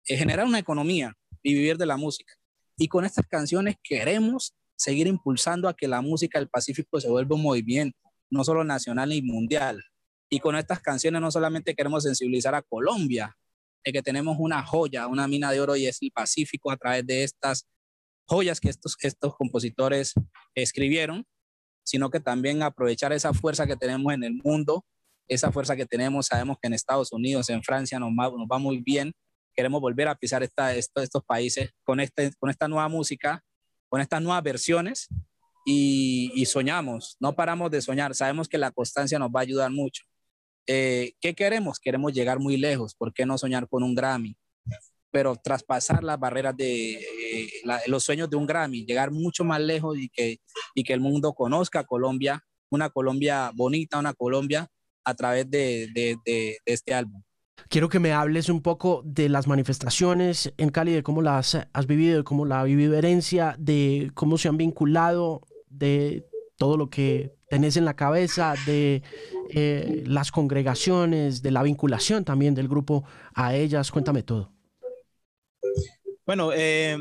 [0.06, 2.32] eh, generar una economía y vivir de la música.
[2.76, 7.34] Y con estas canciones queremos seguir impulsando a que la música del Pacífico se vuelva
[7.34, 7.98] un movimiento,
[8.30, 9.82] no solo nacional y mundial.
[10.30, 13.36] Y con estas canciones no solamente queremos sensibilizar a Colombia,
[13.84, 17.04] de que tenemos una joya, una mina de oro y es el Pacífico a través
[17.04, 17.66] de estas
[18.26, 20.14] joyas que estos, estos compositores
[20.54, 21.26] escribieron,
[21.84, 24.84] sino que también aprovechar esa fuerza que tenemos en el mundo,
[25.28, 29.12] esa fuerza que tenemos, sabemos que en Estados Unidos, en Francia nos va, muy bien,
[29.54, 33.42] queremos volver a pisar estos, países con, este, con esta nueva música
[33.94, 35.08] con estas nuevas versiones
[35.64, 40.02] y, soñamos, no paramos de soñar, sabemos que la constancia nos va a ayudar mucho.
[40.66, 41.78] Eh, ¿Qué queremos?
[41.78, 44.36] Queremos llegar muy lejos, ¿por qué no soñar con un Grammy?
[45.14, 47.48] Pero traspasar las barreras de eh,
[47.86, 50.38] los sueños de un Grammy, llegar mucho más lejos y que,
[50.74, 54.66] y que el mundo conozca a Colombia, una Colombia bonita, una Colombia
[55.04, 57.22] a través de, de, este álbum.
[57.68, 61.86] Quiero que me hables un poco de las manifestaciones en Cali, de cómo las has
[61.86, 66.90] vivido, de cómo la ha vivido Herencia, de cómo se han vinculado, de todo lo
[66.90, 69.04] que tenés en la cabeza, de
[69.50, 73.92] eh, las congregaciones, de la vinculación también del grupo a ellas.
[73.92, 74.53] Cuéntame todo.
[76.26, 76.96] Bueno, eh,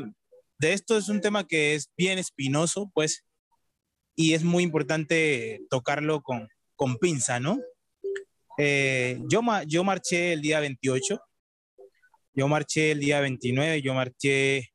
[0.58, 3.24] de esto es un tema que es bien espinoso, pues,
[4.14, 7.58] y es muy importante tocarlo con, con pinza, ¿no?
[8.58, 11.20] Eh, yo, yo marché el día 28,
[12.34, 14.72] yo marché el día 29, yo marché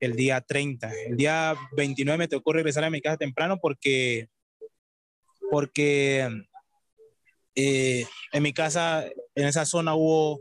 [0.00, 0.92] el día 30.
[1.08, 4.28] El día 29 me tocó regresar a mi casa temprano porque,
[5.50, 6.28] porque
[7.54, 10.40] eh, en mi casa, en esa zona hubo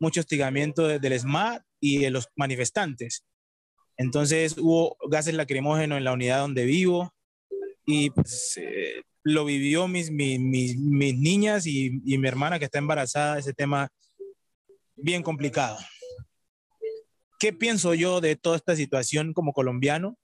[0.00, 3.24] mucho hostigamiento del SMAT y de los manifestantes.
[3.96, 7.12] Entonces hubo gases lacrimógenos en la unidad donde vivo
[7.84, 10.76] y pues, eh, lo vivió mis, mis, mis,
[11.18, 13.90] niñas y, y, mi hermana que está embarazada, ese tema
[14.94, 15.76] bien complicado.
[17.40, 20.16] ¿Qué pienso yo de toda esta situación como colombiano?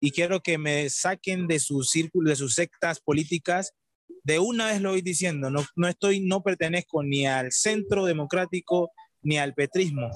[0.00, 3.74] Y quiero que me saquen de sus círculos, de sus sectas políticas.
[4.24, 8.90] De una vez lo voy diciendo, no, no estoy, no pertenezco ni al centro democrático
[9.22, 10.10] ni al petrismo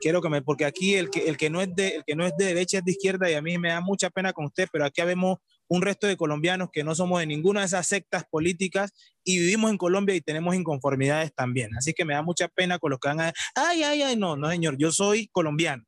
[0.00, 2.26] quiero que me, porque aquí el que, el que, no es de, el que no
[2.26, 4.68] es de derecha es de izquierda y a mí me da mucha pena con usted,
[4.72, 8.24] pero aquí vemos un resto de colombianos que no somos de ninguna de esas sectas
[8.30, 8.92] políticas
[9.24, 11.70] y vivimos en Colombia y tenemos inconformidades también.
[11.76, 14.36] Así que me da mucha pena con los que van a, ay, ay, ay, no,
[14.36, 15.84] no, señor, yo soy colombiano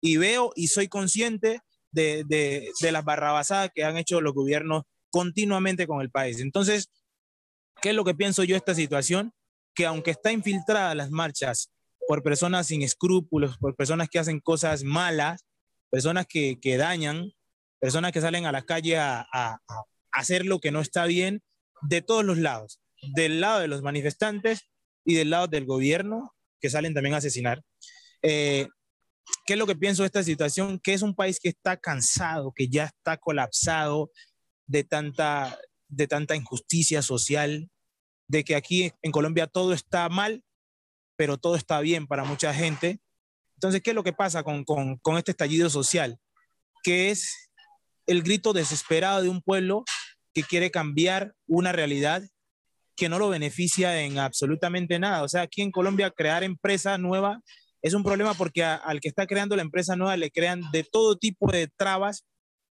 [0.00, 4.82] y veo y soy consciente de, de, de las barrabasadas que han hecho los gobiernos
[5.10, 6.40] continuamente con el país.
[6.40, 6.90] Entonces,
[7.80, 9.32] ¿qué es lo que pienso yo de esta situación?
[9.74, 11.70] Que aunque está infiltrada las marchas
[12.08, 15.44] por personas sin escrúpulos, por personas que hacen cosas malas,
[15.90, 17.34] personas que, que dañan,
[17.78, 19.26] personas que salen a la calle a,
[20.10, 21.42] hacer lo que no está bien,
[21.82, 22.80] de todos los lados,
[23.14, 24.70] del lado de los manifestantes
[25.04, 27.62] y del lado del gobierno, que salen también a asesinar.
[28.22, 28.68] Eh,
[29.44, 30.80] ¿Qué es lo que pienso de esta situación?
[30.82, 34.10] Que es un país que está cansado, que ya está colapsado
[34.66, 37.70] de tanta, de tanta injusticia social,
[38.28, 40.42] de que aquí en Colombia todo está mal
[41.18, 43.00] pero todo está bien para mucha gente.
[43.56, 46.20] Entonces, ¿qué es lo que pasa con, con, este estallido social?
[46.84, 47.50] Que es
[48.06, 49.84] el grito desesperado de un pueblo
[50.32, 52.22] que quiere cambiar una realidad
[52.94, 55.24] que no lo beneficia en absolutamente nada.
[55.24, 57.42] O sea, aquí en Colombia crear empresa nueva
[57.82, 61.16] es un problema porque al que está creando la empresa nueva le crean de todo
[61.16, 62.24] tipo de trabas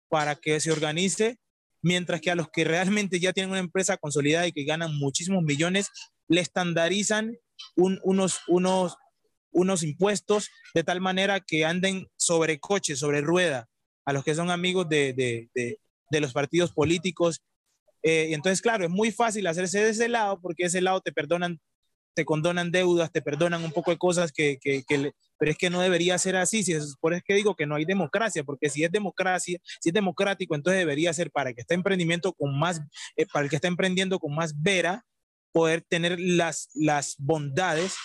[0.07, 1.39] para que se organice,
[1.81, 5.43] mientras que a los que realmente ya tienen una empresa consolidada y que ganan muchísimos
[5.43, 5.89] millones,
[6.29, 7.37] le estandarizan
[7.75, 8.97] un, unos, unos,
[9.51, 13.67] unos impuestos de tal manera que anden sobre coche, sobre rueda,
[14.05, 17.41] a los que son amigos de, de, de, los partidos políticos.
[18.01, 21.11] Eh, y entonces, claro, es muy fácil hacerse de ese lado porque ese lado te
[21.11, 21.59] perdonan,
[22.15, 25.69] te condonan deudas, te perdonan un poco de cosas que, que, que pero es que
[25.69, 26.63] no debería ser así.
[26.63, 29.59] Si es, por eso es que digo que no hay democracia, porque si es democracia,
[29.79, 32.81] si es democrático, entonces debería ser para el que está emprendimiento con más,
[33.15, 35.05] eh, para el que está emprendiendo con más vera,
[35.51, 37.95] poder tener las, las bondades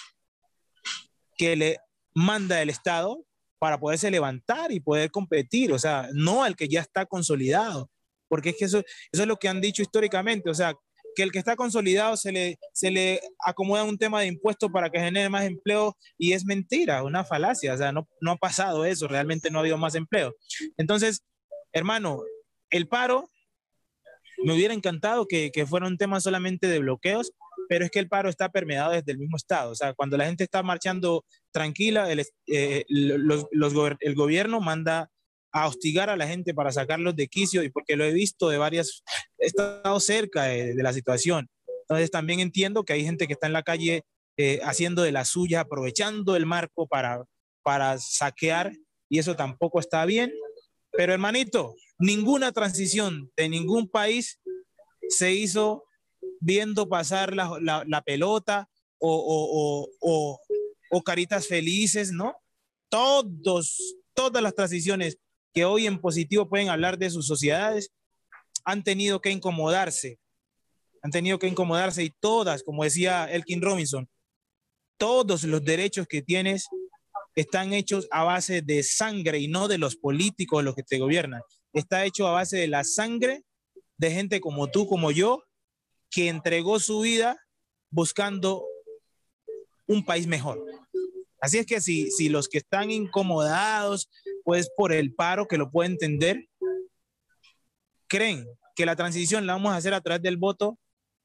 [1.37, 1.79] que le
[2.15, 3.25] manda el Estado
[3.59, 7.91] para poderse levantar y poder competir, o sea, no al que ya está consolidado,
[8.29, 8.81] porque es que eso,
[9.11, 10.75] eso es lo que han dicho históricamente, o sea,
[11.15, 14.91] que el que está consolidado se le, se le acomoda un tema de impuestos para
[14.91, 18.85] que genere más empleo y es mentira, una falacia, o sea, no, no ha pasado
[18.85, 20.35] eso, realmente no ha habido más empleo.
[20.77, 21.25] Entonces,
[21.73, 22.23] hermano,
[22.71, 23.31] el paro
[24.43, 27.33] me hubiera encantado que, que fuera un tema solamente de bloqueos,
[27.69, 29.71] pero es que el paro está permeado desde el mismo Estado.
[29.71, 35.11] O sea, cuando la gente está marchando tranquila, el, eh, el gobierno manda
[35.53, 38.59] a hostigar a la gente para sacarlos de quicio y porque lo he visto de
[38.59, 39.03] varias,
[39.39, 39.51] he
[40.01, 41.49] cerca de, de la situación.
[41.83, 44.03] Entonces también entiendo que hay gente que está en la calle
[44.37, 47.25] eh, haciendo de la suya, aprovechando el marco para,
[47.63, 48.73] para saquear
[49.09, 50.33] y eso tampoco está bien.
[50.91, 54.41] Pero hermanito, ninguna transición de ningún país
[55.09, 55.85] se hizo
[56.41, 60.41] viendo pasar la, pelota o,
[61.05, 62.35] caritas felices, ¿no?
[62.89, 65.19] Todos, todas las transiciones
[65.53, 67.93] que hoy en positivo pueden hablar de sus sociedades
[68.65, 70.19] han tenido que incomodarse,
[71.03, 74.09] han tenido que incomodarse y todas, como decía Elkin Robinson,
[74.97, 76.69] todos los derechos que tienes
[77.35, 81.43] están hechos a base de sangre y no de los políticos los que te gobiernan.
[81.75, 83.45] Está hecho a base de la sangre
[83.99, 85.45] de gente como tú, como yo,
[86.11, 87.37] que entregó su vida
[87.91, 88.65] buscando
[89.87, 90.65] un país mejor.
[91.41, 94.09] Así es que si, si los que están incomodados,
[94.45, 96.49] pues por el paro, que lo pueden entender,
[98.07, 100.79] creen que la transición la vamos a hacer a través del voto,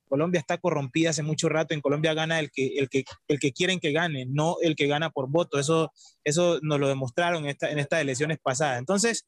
[0.10, 1.74] Colombia está corrompida hace mucho rato.
[1.74, 4.88] En Colombia gana el que, el que, el que quieren que gane, no el que
[4.88, 5.60] gana por voto.
[5.60, 5.94] Eso,
[6.24, 8.80] eso nos lo demostraron en, esta, en estas elecciones pasadas.
[8.80, 9.26] Entonces,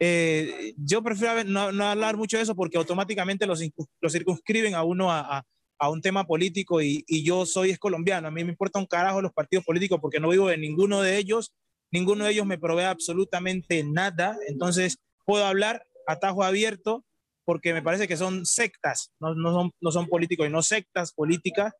[0.00, 3.62] eh, yo prefiero no, hablar mucho de eso porque automáticamente los,
[4.00, 5.44] los circunscriben a uno a, a,
[5.80, 8.28] a un tema político y, yo soy colombiano.
[8.28, 11.16] A mí me importa un carajo los partidos políticos porque no vivo en ninguno de
[11.16, 11.52] ellos.
[11.90, 14.36] Ninguno de ellos me provee absolutamente nada.
[14.46, 17.04] Entonces puedo hablar a tajo abierto
[17.44, 21.12] porque me parece que son sectas, no, no, son, no son políticos y no sectas
[21.12, 21.72] políticas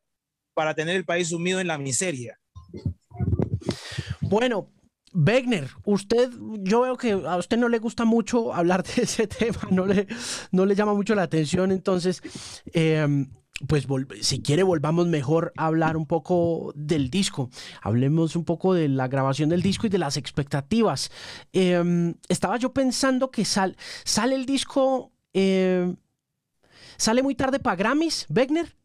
[0.53, 2.37] para tener el país sumido en la miseria.
[4.19, 4.69] Bueno,
[5.13, 9.67] Wegner, usted, yo veo que a usted no le gusta mucho hablar de ese tema,
[9.69, 10.07] no le,
[10.51, 12.21] no le llama mucho la atención, entonces,
[12.73, 13.29] em,
[13.67, 13.85] pues
[14.21, 17.49] si quiere volvamos mejor a hablar un poco del disco,
[17.81, 21.11] hablemos un poco de la grabación del disco y de las expectativas.
[21.51, 23.75] Em, estaba yo pensando que sale
[24.35, 25.97] el disco, em,
[26.97, 28.75] sale muy tarde para Grammys, Wegner.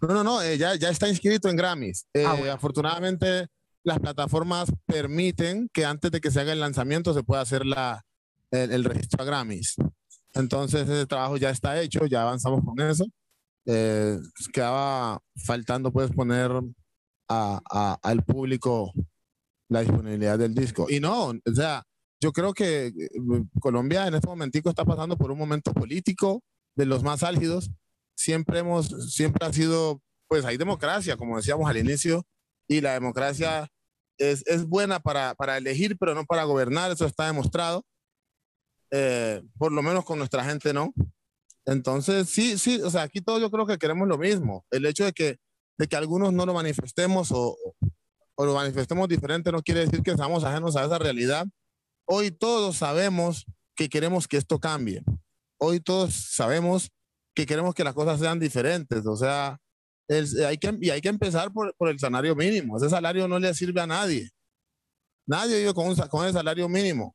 [0.00, 2.06] No, no, no, eh, ya, ya está inscrito en Grammys.
[2.14, 3.48] Ah, eh, afortunadamente
[3.88, 8.04] las plataformas permiten que antes de que se haga el lanzamiento se pueda hacer la,
[8.50, 9.76] el, registro a Grammys.
[10.34, 13.06] Entonces ese trabajo ya está hecho, ya avanzamos con eso.
[13.66, 14.18] Eh,
[14.52, 16.50] quedaba faltando pues poner
[17.28, 18.92] a, al público
[19.68, 20.86] la disponibilidad del disco.
[20.88, 21.82] Y no, o sea,
[22.20, 23.10] yo creo que eh,
[23.60, 26.42] Colombia en este momentico está pasando por un momento político
[26.76, 27.70] de los más álgidos.
[28.14, 32.26] Siempre hemos, siempre ha sido, pues hay democracia, como decíamos al inicio,
[32.66, 33.68] y la democracia
[34.18, 37.84] es, es buena para, para, elegir, pero no para gobernar, eso está demostrado.
[38.90, 40.92] Eh, por lo menos con nuestra gente, ¿no?
[41.66, 44.64] Entonces, sí, sí, o sea, aquí todos yo creo que queremos lo mismo.
[44.70, 45.38] El hecho de que,
[45.78, 47.56] de que algunos no lo manifestemos o,
[48.36, 51.46] o lo manifestemos diferente no quiere decir que estamos ajenos a esa realidad.
[52.06, 53.44] Hoy todos sabemos
[53.76, 55.02] que queremos que esto cambie.
[55.58, 56.90] Hoy todos sabemos
[57.34, 59.06] que queremos que las cosas sean diferentes.
[59.06, 59.58] O sea,
[60.08, 62.76] hay que, y hay que empezar por, por, el salario mínimo.
[62.76, 64.30] Ese salario no le sirve a nadie.
[65.26, 67.14] Nadie vive con, un, con el salario mínimo.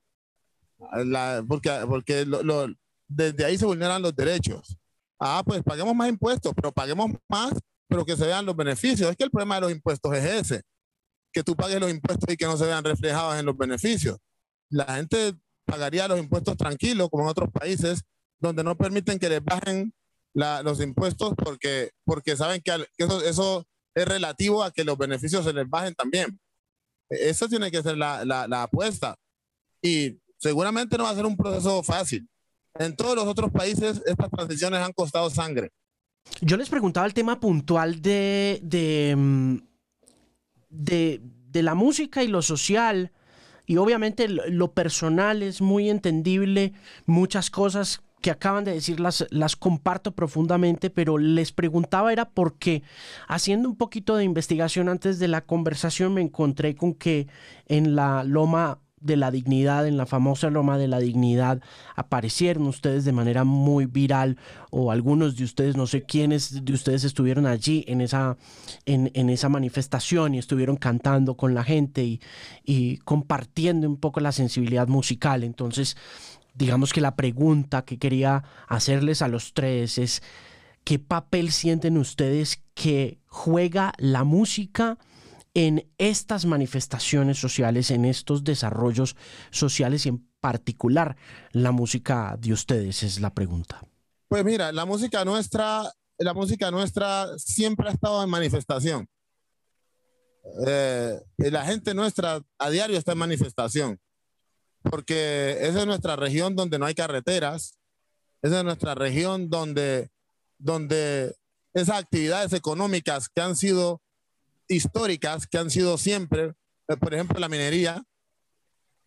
[1.05, 2.67] La, porque porque lo,
[3.07, 4.77] desde ahí se vulneran los derechos.
[5.19, 7.53] Ah, pues paguemos más impuestos, pero paguemos más,
[7.87, 9.09] pero que se vean los beneficios.
[9.09, 10.61] Es que el problema de los impuestos es ese,
[11.31, 14.17] que tú pagues los impuestos y que no se vean reflejados en los beneficios.
[14.69, 15.33] La gente
[15.65, 18.03] pagaría los impuestos tranquilos, como en otros países,
[18.39, 19.93] donde no permiten que les bajen
[20.33, 25.53] los impuestos porque, porque saben que, eso, eso, es relativo a que los beneficios se
[25.53, 26.39] les bajen también.
[27.09, 29.15] Esa tiene que ser la, la, apuesta.
[29.81, 32.27] Y seguramente no va a ser un proceso fácil.
[32.75, 35.69] En todos los otros países estas transiciones han costado sangre.
[36.41, 39.57] Yo les preguntaba el tema puntual de, de, mm,
[40.69, 43.11] de, de la música y lo social.
[43.65, 46.73] Y obviamente lo personal es muy entendible,
[47.05, 52.81] muchas cosas que acaban de decir las, las comparto profundamente, pero les preguntaba era porque
[53.27, 57.27] haciendo un poquito de investigación antes de la conversación me encontré con que
[57.67, 61.59] en la loma de la dignidad, en la famosa Loma de la Dignidad,
[61.97, 64.37] aparecieron ustedes de manera muy viral,
[64.71, 68.37] o algunos de ustedes, no sé quiénes de ustedes estuvieron allí en esa,
[68.85, 72.21] en, en esa manifestación y estuvieron cantando con la gente y,
[72.63, 75.43] y compartiendo un poco la sensibilidad musical.
[75.43, 75.97] Entonces,
[76.53, 80.23] digamos que la pregunta que quería hacerles a los tres es,
[80.83, 84.97] ¿qué papel sienten ustedes que juega la música
[85.53, 89.15] en estas manifestaciones sociales, en estos desarrollos
[89.51, 91.15] sociales y en particular
[91.51, 93.03] la música de ustedes?
[93.03, 93.81] Es la pregunta.
[94.27, 99.07] Pues mira, la música nuestra, la música nuestra siempre ha estado en manifestación.
[100.67, 103.99] Eh, la gente nuestra a diario está en manifestación
[104.83, 107.79] porque esa es nuestra región donde no hay carreteras,
[108.41, 110.09] esa es nuestra región donde,
[110.57, 111.35] donde
[111.73, 114.01] esas actividades económicas que han sido
[114.67, 116.53] históricas, que han sido siempre,
[116.87, 118.03] eh, por ejemplo la minería,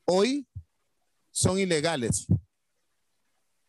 [0.06, 0.46] hoy
[1.30, 2.26] son ilegales.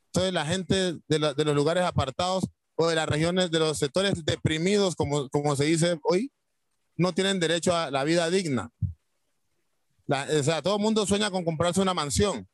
[0.08, 2.46] Entonces la gente de, los lugares apartados
[2.76, 6.32] o de las regiones, de los sectores deprimidos, como, como se dice hoy,
[6.96, 8.72] no tienen derecho a la vida digna
[10.08, 12.48] o sea, todo el mundo sueña con comprarse una mansión.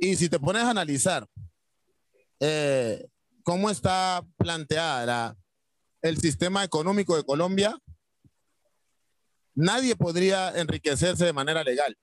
[0.00, 1.26] Y si te pones a analizar
[2.40, 3.06] eh,
[3.42, 5.36] cómo está planteada
[6.02, 7.78] el sistema económico de Colombia,
[9.54, 11.96] nadie podría enriquecerse de manera legal.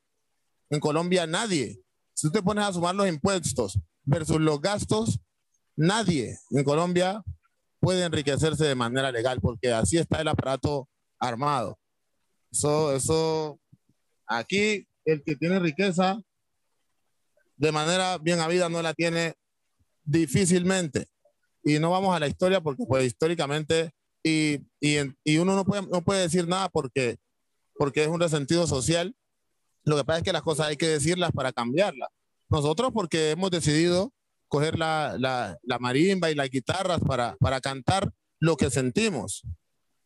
[0.70, 1.82] En Colombia nadie.
[2.14, 5.20] Si tú te pones a sumar los impuestos versus los gastos,
[5.76, 7.24] nadie en Colombia
[7.80, 10.88] puede enriquecerse de manera legal porque así está el aparato
[11.20, 11.78] armado.
[12.51, 13.59] Eso, eso
[14.34, 16.21] Aquí el que tiene riqueza
[17.57, 19.36] de manera bien habida no la tiene
[20.03, 21.07] difícilmente.
[21.63, 23.91] Y no vamos a la historia porque pues históricamente
[24.23, 27.17] y, y, uno no puede, no puede decir nada porque,
[27.75, 29.13] porque es un resentido social.
[29.84, 32.07] Lo que pasa es que las cosas hay que decirlas para cambiarlas.
[32.47, 34.13] Nosotros porque hemos decidido
[34.47, 39.43] coger la, la, la marimba y las guitarras para, para cantar lo que sentimos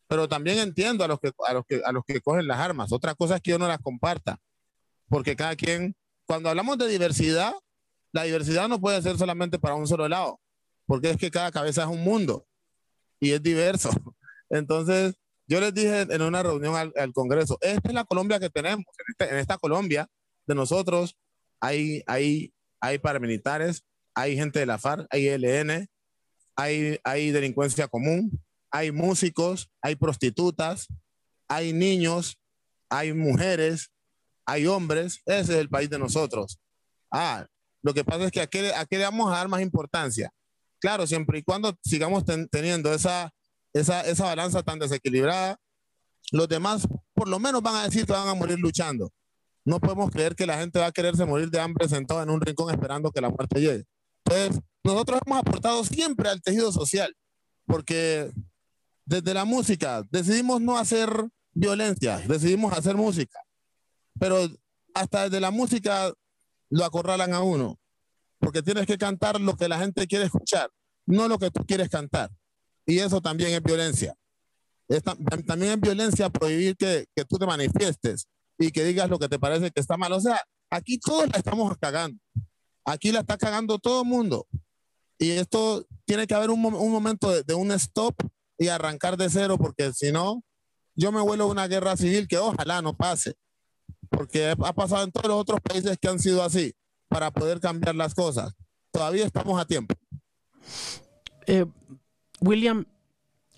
[0.08, 2.92] pero también entiendo a los que a los que a los que cogen las armas.
[2.92, 4.38] Otra cosa es que yo no las comparta,
[5.08, 5.96] porque cada quien
[6.26, 7.54] cuando hablamos de diversidad,
[8.12, 10.40] la diversidad no puede ser solamente para un solo lado,
[10.86, 12.46] porque es que cada cabeza es un mundo
[13.20, 13.90] y es diverso.
[14.50, 15.14] Entonces,
[15.46, 18.84] yo les dije en una reunión al, Congreso, esta es la Colombia que tenemos.
[19.08, 20.08] Este, en, esta Colombia
[20.46, 21.16] de nosotros
[21.60, 23.84] hay, hay, hay paramilitares,
[24.14, 25.88] hay gente de la FARC, hay ELN,
[26.56, 28.42] hay, hay delincuencia común,
[28.76, 30.86] hay músicos, hay prostitutas,
[31.48, 32.38] hay niños,
[32.90, 33.90] hay mujeres,
[34.44, 35.22] hay hombres.
[35.24, 36.58] Ese es el país de nosotros.
[37.10, 37.46] Ah,
[37.80, 40.30] lo que pasa es que a qué, a qué le vamos a dar más importancia.
[40.78, 43.32] Claro, siempre y cuando sigamos teniendo esa,
[43.72, 45.58] esa, esa balanza tan desequilibrada,
[46.30, 49.10] los demás por lo menos van a decir que van a morir luchando.
[49.64, 52.42] No podemos creer que la gente va a quererse morir de hambre sentado en un
[52.42, 53.84] rincón esperando que la muerte llegue.
[54.22, 57.16] Entonces, nosotros hemos aportado siempre al tejido social,
[57.64, 58.30] porque
[59.06, 61.08] desde la música decidimos no hacer
[61.54, 63.40] violencia, decidimos hacer música,
[64.18, 64.46] pero
[64.92, 66.12] hasta desde la música
[66.68, 67.78] lo acorralan a uno,
[68.38, 70.70] porque tienes que cantar lo que la gente quiere escuchar,
[71.06, 72.30] no lo que tú quieres cantar.
[72.84, 74.14] Y eso también es violencia.
[75.46, 78.28] también es violencia prohibir que, tú te manifiestes
[78.58, 80.12] y que digas lo que te parece que está mal.
[80.12, 80.40] O sea,
[80.70, 82.18] aquí todos la estamos cagando.
[82.84, 84.46] Aquí la está cagando todo el mundo.
[85.18, 88.14] Y esto tiene que haber un, un momento de, de, un stop
[88.58, 90.42] y arrancar de cero, porque si no,
[90.94, 93.34] yo me vuelvo a una guerra civil que ojalá no pase,
[94.10, 96.74] porque ha pasado en todos los otros países que han sido así,
[97.08, 98.54] para poder cambiar las cosas.
[98.90, 99.94] Todavía estamos a tiempo.
[101.46, 101.66] Eh,
[102.40, 102.86] William,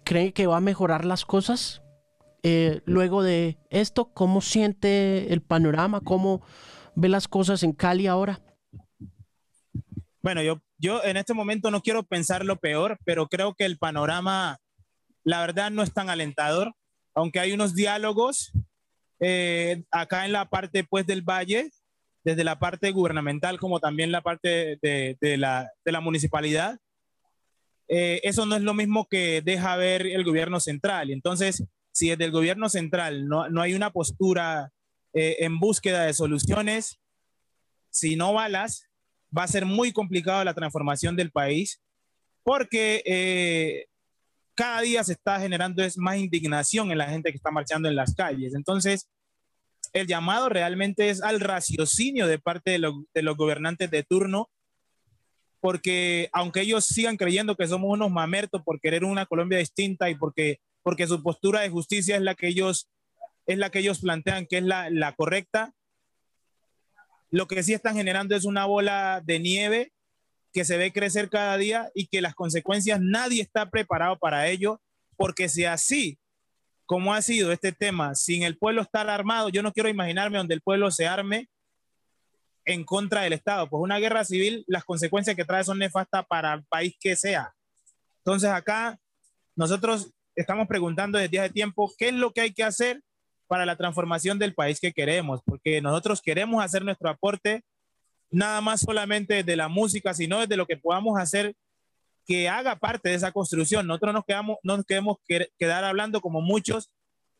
[0.05, 1.82] ¿cree que va a mejorar las cosas
[2.42, 4.12] eh, luego de esto?
[4.12, 6.01] ¿Cómo siente el panorama?
[6.01, 6.42] ¿Cómo
[6.94, 8.40] ve las cosas en Cali ahora?
[10.20, 13.78] Bueno, yo, yo en este momento no quiero pensar lo peor, pero creo que el
[13.78, 14.59] panorama,
[15.29, 16.74] la verdad, no es tan alentador,
[17.14, 18.51] aunque hay unos diálogos
[19.20, 21.70] eh, acá en la parte pues del valle,
[22.24, 26.79] desde la parte gubernamental como también la parte de, de, la, de la, municipalidad.
[27.89, 31.11] Eh, eso no es lo mismo que deja ver el gobierno central.
[31.11, 31.62] Entonces,
[31.93, 34.72] si desde el gobierno central no, no hay una postura
[35.12, 36.99] eh, en búsqueda de soluciones,
[37.91, 38.89] si no balas,
[39.37, 41.83] va a ser muy complicado la transformación del país
[42.45, 43.88] porque eh,
[44.59, 47.94] cada día se está generando es más indignación en la gente que está marchando en
[47.94, 48.56] las calles.
[48.56, 49.09] Entonces,
[49.92, 54.50] el llamado realmente es al raciocinio de parte de, de los gobernantes de turno,
[55.61, 60.16] porque aunque ellos sigan creyendo que somos unos mamertos por querer una Colombia distinta y
[60.16, 62.88] porque, porque su postura de justicia es la que ellos,
[63.46, 65.72] es la que ellos plantean que es la, la correcta,
[67.30, 69.92] lo que sí están generando es una bola de nieve
[70.53, 74.80] que se ve crecer cada día y que las consecuencias nadie está preparado para ello,
[75.16, 76.18] porque si así
[76.86, 80.55] como ha sido este tema, sin el pueblo estar armado, yo no quiero imaginarme donde
[80.55, 81.51] el pueblo se arme
[82.64, 83.68] en contra del Estado.
[83.68, 87.53] Pues una guerra civil, las consecuencias que trae son nefastas para el país que sea.
[88.18, 88.99] Entonces acá
[89.55, 93.03] nosotros estamos preguntando desde hace tiempo qué es lo que hay que hacer
[93.49, 97.64] para la transformación del país que queremos, porque nosotros queremos hacer nuestro aporte
[98.31, 101.55] nada más solamente de la música, sino desde lo que podamos hacer
[102.26, 103.87] que haga parte de esa construcción.
[103.87, 105.16] Nosotros nos quedamos, no nos queremos
[105.59, 106.93] quedar hablando como muchos.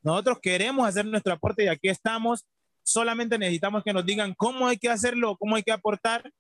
[0.03, 2.47] Nosotros queremos hacer nuestro aporte y aquí estamos.
[2.83, 6.33] Solamente necesitamos que nos digan cómo hay que hacerlo, cómo hay que aportar,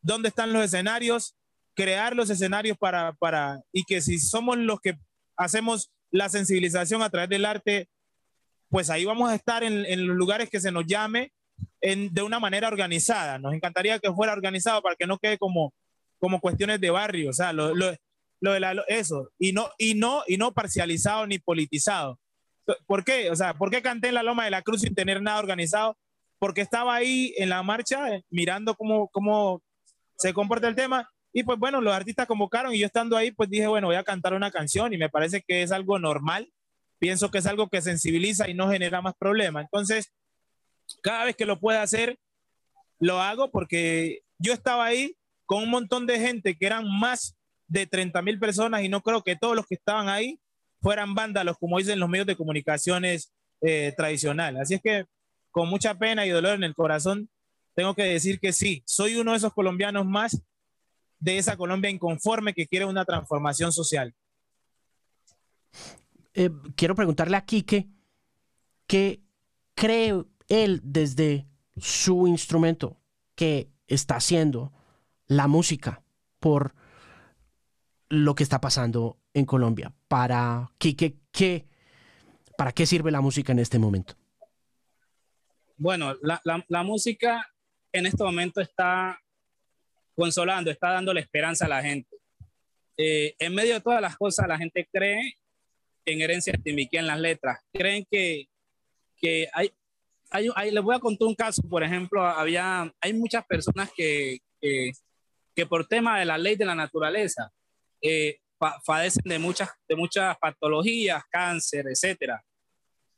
[0.00, 1.36] dónde están los escenarios,
[1.74, 4.98] crear los escenarios para, para, y que si somos los que
[5.36, 7.88] hacemos la sensibilización a través del arte,
[8.68, 11.32] pues ahí vamos a estar en, en los lugares que se nos llame
[11.80, 13.38] en, de una manera organizada.
[13.38, 15.72] Nos encantaría que fuera organizado para que no quede como,
[16.18, 17.94] como cuestiones de barrio, o sea, lo, lo,
[18.40, 22.18] lo de la, eso, y no, y, no, y no parcializado ni politizado.
[22.86, 23.30] ¿Por qué?
[23.30, 25.96] O sea, ¿por qué canté en la Loma de la Cruz sin tener nada organizado?
[26.38, 29.62] Porque estaba ahí en la marcha eh, mirando cómo, cómo
[30.16, 33.48] se comporta el tema y pues bueno, los artistas convocaron y yo estando ahí pues
[33.48, 36.50] dije, bueno, voy a cantar una canción y me parece que es algo normal
[36.98, 39.64] pienso que es algo que sensibiliza y no genera más problemas.
[39.64, 40.12] Entonces,
[41.06, 42.18] cada vez que lo pueda hacer,
[42.98, 47.36] lo hago porque yo estaba ahí con un montón de gente que eran más
[47.68, 50.40] de 30 mil personas y no creo que todos los que estaban ahí
[50.80, 54.62] fueran vándalos, como dicen los medios de comunicaciones eh, tradicionales.
[54.62, 55.04] Así es que
[55.52, 57.30] con mucha pena y dolor en el corazón,
[57.76, 60.42] tengo que decir que sí, soy uno de esos colombianos más
[61.20, 64.12] de esa Colombia inconforme que quiere una transformación social.
[66.34, 67.86] Eh, quiero preguntarle a Quique
[68.88, 69.20] qué
[69.76, 73.00] cree él desde su instrumento
[73.34, 74.72] que está haciendo
[75.26, 76.02] la música
[76.40, 76.74] por
[78.08, 79.92] lo que está pasando en Colombia.
[80.08, 81.66] Para Quique, ¿qué,
[82.56, 84.14] ¿para qué sirve la música en este momento?
[85.76, 87.46] Bueno, la, la, música
[87.92, 89.20] en este momento está
[90.14, 92.16] consolando, está dando la esperanza a la gente.
[92.96, 95.36] Eh, en medio de todas las cosas, la gente cree
[96.06, 97.60] en Herencia Timbiquí en las letras?
[97.72, 98.48] ¿Creen que,
[99.18, 99.72] que hay,
[100.30, 104.38] hay, hay, les voy a contar un caso, por ejemplo, había, hay muchas personas que,
[104.60, 104.92] que,
[105.54, 107.50] que por tema de la ley de la naturaleza
[108.00, 108.38] eh,
[108.84, 112.42] padecen de muchas, de muchas patologías, cáncer, etcétera.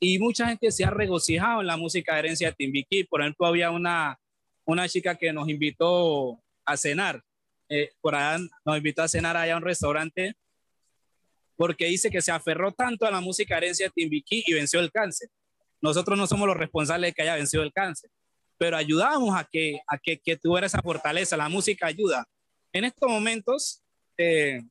[0.00, 3.04] Y mucha gente se ha regocijado en la música de herencia de Timbiquí.
[3.04, 4.18] Por ejemplo, había una,
[4.64, 7.22] una chica que nos invitó a cenar.
[7.68, 10.34] Eh, por allá nos invitó a cenar allá a un restaurante
[11.54, 14.92] porque dice que se aferró tanto a la música herencia de Timbiquí y venció el
[14.92, 15.28] cáncer.
[15.80, 18.10] Nosotros no somos los responsables de que haya vencido el cáncer,
[18.56, 21.36] pero ayudamos a que, a que, que tuviera esa fortaleza.
[21.36, 22.26] La música ayuda.
[22.72, 23.82] En estos momentos,
[24.16, 24.62] eh,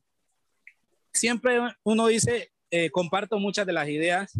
[1.12, 4.32] siempre uno dice, eh, comparto muchas de las ideas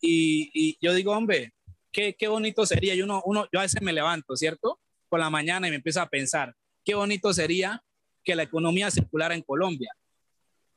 [0.00, 1.52] y, yo digo, hombre,
[1.90, 2.94] qué, qué, bonito sería.
[2.94, 4.80] Y uno, uno, yo a veces me levanto, ¿cierto?
[5.08, 6.54] Por la mañana y me empiezo a pensar,
[6.84, 7.82] qué bonito sería
[8.22, 9.92] que la economía circulara en Colombia.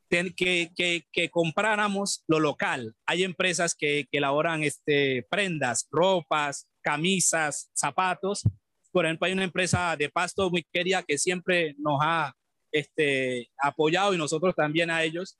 [0.09, 2.95] Que, compráramos lo local.
[3.05, 8.43] Hay empresas que, que elaboran este, prendas, ropas, camisas, zapatos.
[8.91, 12.35] Por ejemplo, hay una empresa de pasto muy querida que siempre nos ha
[12.71, 15.37] este, apoyado y nosotros también a ellos,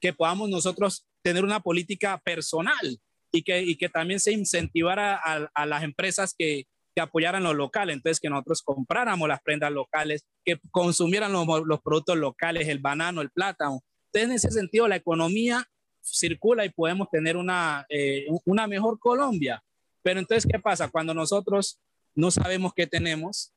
[0.00, 2.98] que podamos nosotros tener una política personal
[3.32, 6.66] y que, también se incentivara a, las empresas que,
[7.00, 12.66] apoyaran lo local, entonces que nosotros compráramos las prendas locales, que consumieran los productos locales,
[12.66, 13.84] el banano, el plátano.
[14.12, 15.68] Entonces, en ese sentido, la economía
[16.02, 19.62] circula y podemos tener una, eh, una mejor Colombia.
[20.02, 20.88] Pero entonces, ¿qué pasa?
[20.88, 21.78] Cuando nosotros
[22.14, 23.52] no sabemos qué tenemos,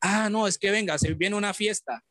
[0.00, 2.02] ah, no, es que venga, se viene una fiesta,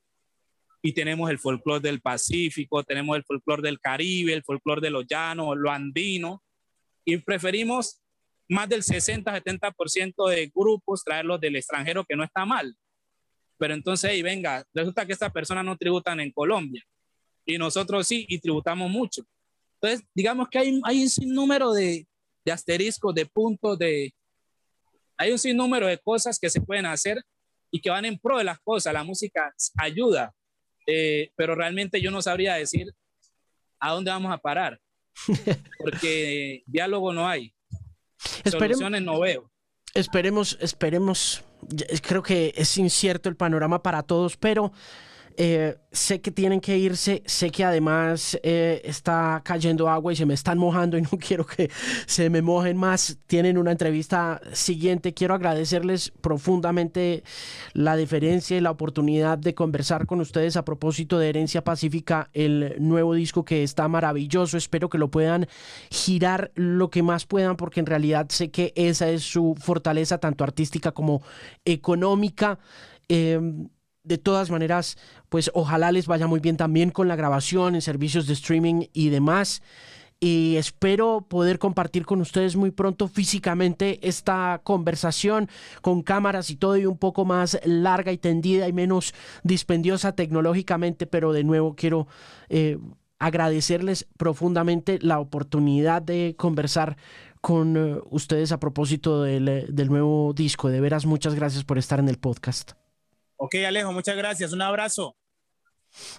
[0.85, 5.07] y tenemos el folclore del Pacífico, tenemos el folclore del Caribe, el folclore de los
[5.07, 6.43] llanos, lo andino,
[7.05, 8.01] y preferimos
[8.49, 12.75] más del 60-70% de grupos traerlos del extranjero, que no está mal.
[13.57, 16.83] Pero entonces, ahí venga, resulta que estas personas no tributan en Colombia
[17.45, 19.23] y nosotros sí, y tributamos mucho.
[19.81, 22.07] Entonces, digamos que hay, hay un sinnúmero de,
[22.45, 24.13] de asteriscos, de puntos, de...
[25.17, 27.21] Hay un sinnúmero de cosas que se pueden hacer
[27.71, 28.93] y que van en pro de las cosas.
[28.93, 30.33] La música ayuda,
[30.87, 32.93] eh, pero realmente yo no sabría decir
[33.79, 34.79] a dónde vamos a parar,
[35.79, 37.53] porque diálogo no hay,
[38.45, 39.51] soluciones no veo.
[39.93, 41.43] Esperemos, esperemos,
[42.01, 44.71] creo que es incierto el panorama para todos, pero
[45.37, 50.25] eh, sé que tienen que irse, sé que además eh, está cayendo agua y se
[50.25, 51.69] me están mojando y no quiero que
[52.05, 53.17] se me mojen más.
[53.27, 55.13] Tienen una entrevista siguiente.
[55.13, 57.23] Quiero agradecerles profundamente
[57.73, 62.75] la diferencia y la oportunidad de conversar con ustedes a propósito de Herencia Pacífica, el
[62.79, 64.57] nuevo disco que está maravilloso.
[64.57, 65.47] Espero que lo puedan
[65.89, 70.43] girar lo que más puedan porque en realidad sé que esa es su fortaleza tanto
[70.43, 71.21] artística como
[71.65, 72.59] económica.
[73.09, 73.39] Eh,
[74.03, 74.97] de todas maneras,
[75.29, 79.09] pues ojalá les vaya muy bien también con la grabación en servicios de streaming y
[79.09, 79.61] demás.
[80.19, 85.49] Y espero poder compartir con ustedes muy pronto físicamente esta conversación
[85.81, 91.07] con cámaras y todo y un poco más larga y tendida y menos dispendiosa tecnológicamente,
[91.07, 92.07] pero de nuevo quiero
[92.47, 92.77] eh,
[93.19, 96.95] agradecerles profundamente la oportunidad de conversar
[97.41, 100.69] con eh, ustedes a propósito del, del nuevo disco.
[100.69, 102.82] De veras, muchas gracias por estar en el podcast.
[103.43, 104.53] Ok, Alejo, muchas gracias.
[104.53, 105.17] Un abrazo.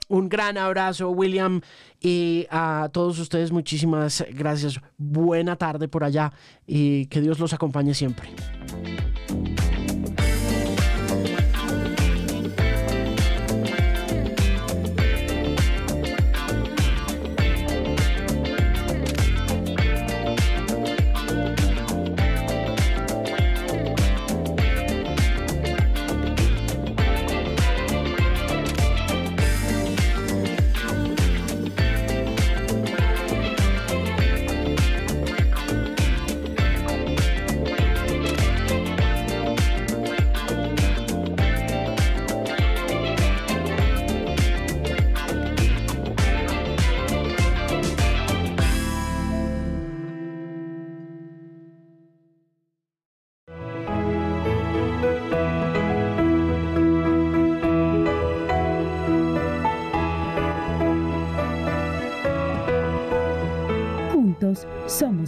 [0.09, 1.63] Un gran abrazo, William,
[1.99, 4.79] y a todos ustedes muchísimas gracias.
[4.99, 6.35] Buena tarde por allá
[6.67, 8.29] y que Dios los acompañe siempre.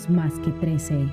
[0.08, 1.06] más que 13.